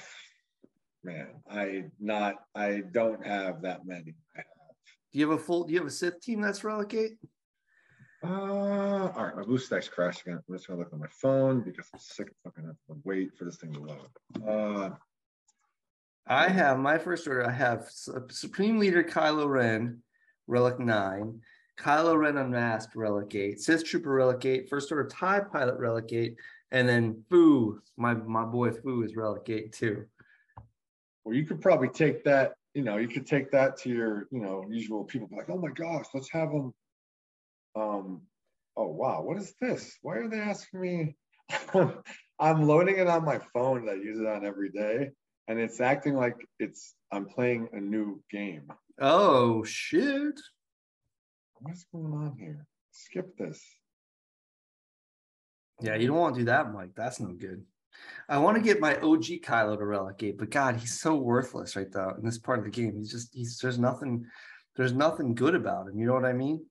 [1.04, 4.16] man, I not I don't have that many.
[4.34, 7.18] Do you have a full do you have a Sith team that's relicate?
[8.24, 10.34] Uh all right, my BlueStack's crashing.
[10.34, 12.72] I'm just gonna look on my phone because I'm sick of fucking
[13.04, 14.48] wait for this thing to load.
[14.48, 14.96] Uh
[16.28, 17.46] I have my first order.
[17.46, 17.90] I have
[18.30, 20.02] Supreme Leader Kylo Ren,
[20.48, 21.42] Relic 9,
[21.80, 26.36] Kylo Ren Unmasked Relic 8, Sith Trooper Relic 8, First Order TIE Pilot Relic 8,
[26.72, 30.06] and then Foo, my, my boy Foo is Relic 8 too.
[31.24, 34.42] Well, you could probably take that, you know, you could take that to your, you
[34.42, 36.74] know, usual people like, oh my gosh, let's have them.
[37.76, 38.22] Um,
[38.76, 39.98] oh wow, what is this?
[40.02, 41.16] Why are they asking me?
[42.40, 45.10] I'm loading it on my phone that I use it on every day
[45.52, 48.72] and it's acting like it's I'm playing a new game.
[49.00, 50.40] Oh shit.
[51.60, 52.66] What's going on here?
[52.92, 53.62] Skip this.
[55.82, 56.92] Yeah, you don't want to do that, Mike.
[56.96, 57.64] That's no good.
[58.30, 61.88] I want to get my OG Kylo to relegate, but God, he's so worthless right
[61.94, 62.96] now in this part of the game.
[62.96, 64.26] He's just he's there's nothing
[64.78, 66.00] there's nothing good about him.
[66.00, 66.66] You know what I mean?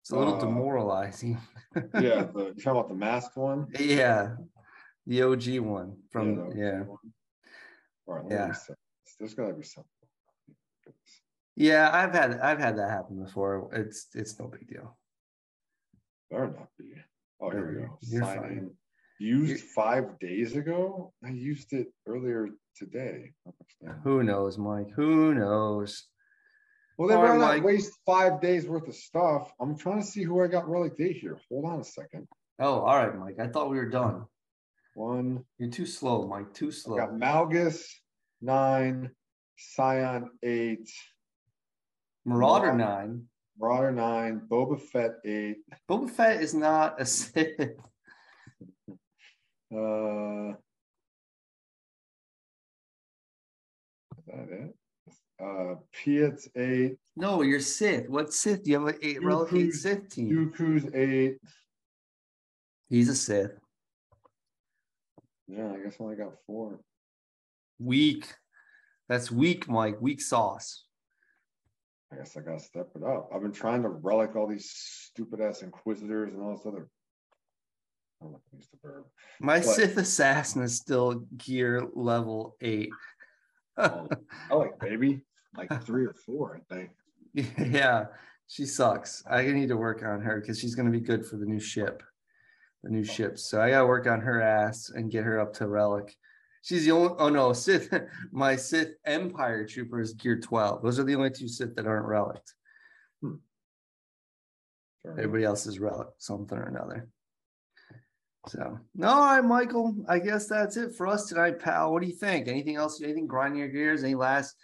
[0.00, 1.38] It's a little uh, demoralizing.
[1.74, 1.80] yeah,
[2.34, 3.68] the talk about the masked one.
[3.78, 4.36] Yeah,
[5.06, 6.64] the OG one from yeah.
[6.64, 6.80] yeah.
[6.80, 6.98] One.
[8.06, 8.54] All right, yeah.
[9.18, 9.90] There's got to be something.
[11.56, 13.68] Yeah, I've had I've had that happen before.
[13.72, 14.96] It's it's no big deal.
[16.30, 16.94] Better not be.
[17.40, 17.98] Oh, here we go.
[18.02, 18.50] You're Sign fine.
[18.52, 18.70] in.
[19.18, 19.58] Used You're...
[19.58, 21.12] five days ago.
[21.24, 23.32] I used it earlier today.
[24.04, 24.90] Who knows, Mike?
[24.96, 26.06] Who knows?
[27.00, 29.54] Well, they better not waste five days worth of stuff.
[29.58, 31.38] I'm trying to see who I got relic day here.
[31.48, 32.28] Hold on a second.
[32.58, 33.36] Oh, all right, Mike.
[33.40, 34.26] I thought we were done.
[34.94, 35.46] One.
[35.56, 36.52] You're too slow, Mike.
[36.52, 36.98] Too slow.
[36.98, 37.86] I got Malgus
[38.42, 39.12] nine,
[39.56, 40.90] Sion eight,
[42.26, 43.24] Marauder nine,
[43.58, 45.56] Marauder nine, Boba Fett eight.
[45.88, 47.58] Boba Fett is not a Sith.
[49.74, 50.50] uh,
[54.18, 54.74] is that it?
[55.42, 56.96] Uh, Piet's eight.
[57.16, 58.08] No, you're Sith.
[58.08, 58.64] What Sith?
[58.64, 60.30] Do you have an eight relicate Sith team?
[60.30, 61.38] Dooku's eight.
[62.88, 63.52] He's a Sith.
[65.48, 66.80] Yeah, I guess I only got four.
[67.78, 68.26] Weak.
[69.08, 70.00] That's weak, Mike.
[70.00, 70.84] Weak sauce.
[72.12, 73.30] I guess I gotta step it up.
[73.34, 76.88] I've been trying to relic all these stupid ass inquisitors and all this other.
[78.20, 79.04] I don't know if use the verb.
[79.40, 82.90] My but, Sith assassin is still gear level eight.
[83.76, 84.08] oh,
[84.50, 85.22] I like baby,
[85.56, 86.90] like three or four, I think.
[87.58, 88.06] Yeah,
[88.48, 89.22] she sucks.
[89.30, 92.02] I need to work on her because she's gonna be good for the new ship
[92.82, 93.48] the new ships.
[93.48, 96.14] So I gotta work on her ass and get her up to relic.
[96.62, 97.92] She's the only oh no, Sith,
[98.32, 100.82] my Sith Empire Trooper is gear 12.
[100.82, 102.42] Those are the only two Sith that aren't relic.
[103.22, 103.36] Hmm.
[105.06, 107.08] Everybody else is relic, something or another.
[108.48, 109.94] So no, all right, Michael.
[110.08, 111.92] I guess that's it for us tonight, pal.
[111.92, 112.48] What do you think?
[112.48, 113.02] Anything else?
[113.02, 114.02] Anything grinding your gears?
[114.02, 114.56] Any last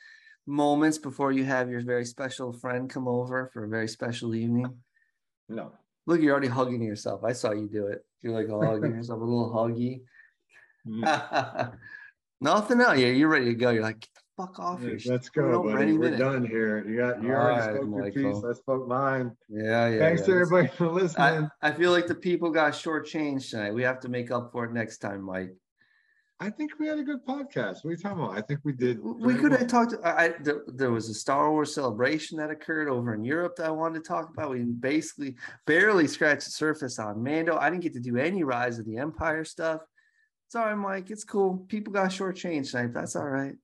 [0.47, 4.73] moments before you have your very special friend come over for a very special evening?
[5.49, 5.73] No,
[6.07, 7.25] Look, you're already hugging yourself.
[7.25, 8.05] I saw you do it.
[8.23, 10.03] You're like hugging yourself, a little huggy.
[10.87, 11.73] Mm.
[12.41, 12.99] Nothing else.
[12.99, 13.71] Yeah, you're ready to go.
[13.71, 14.99] You're like, get the fuck off here.
[15.07, 15.95] Let's go, buddy.
[15.95, 16.19] We're minute.
[16.19, 16.87] done here.
[16.87, 18.21] You got you All already right, spoke Michael.
[18.23, 18.45] your piece.
[18.45, 19.37] I spoke mine.
[19.49, 19.99] Yeah, yeah.
[19.99, 20.27] Thanks yeah.
[20.27, 21.51] to everybody for listening.
[21.63, 23.75] I, I feel like the people got shortchanged tonight.
[23.75, 25.55] We have to make up for it next time, Mike.
[26.39, 27.77] I think we had a good podcast.
[27.83, 28.37] What are you talking about?
[28.37, 29.03] I think we did.
[29.03, 29.59] We could well.
[29.59, 29.95] have talked.
[30.05, 33.71] I, there, there, was a Star Wars celebration that occurred over in Europe that I
[33.71, 34.51] wanted to talk about.
[34.51, 35.37] We basically
[35.67, 37.57] barely scratched the surface on Mando.
[37.57, 39.81] I didn't get to do any Rise of the Empire stuff.
[40.47, 41.11] It's all right, Mike.
[41.11, 41.65] It's cool.
[41.69, 42.93] People got shortchanged tonight.
[42.93, 43.55] That's all right.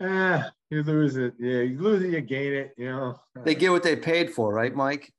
[0.00, 1.34] Eh, you lose it.
[1.38, 2.74] Yeah, you lose it, you gain it.
[2.76, 3.20] You know.
[3.44, 5.12] They get what they paid for, right, Mike?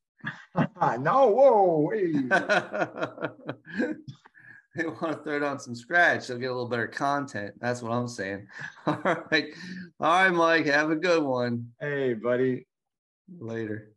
[0.99, 1.91] no, whoa.
[4.75, 4.83] Hey.
[4.83, 7.55] they want to throw it on some scratch, they'll get a little better content.
[7.59, 8.47] That's what I'm saying.
[8.85, 9.53] All right.
[9.99, 10.65] All right, Mike.
[10.67, 11.71] Have a good one.
[11.79, 12.67] Hey, buddy.
[13.39, 13.94] Later.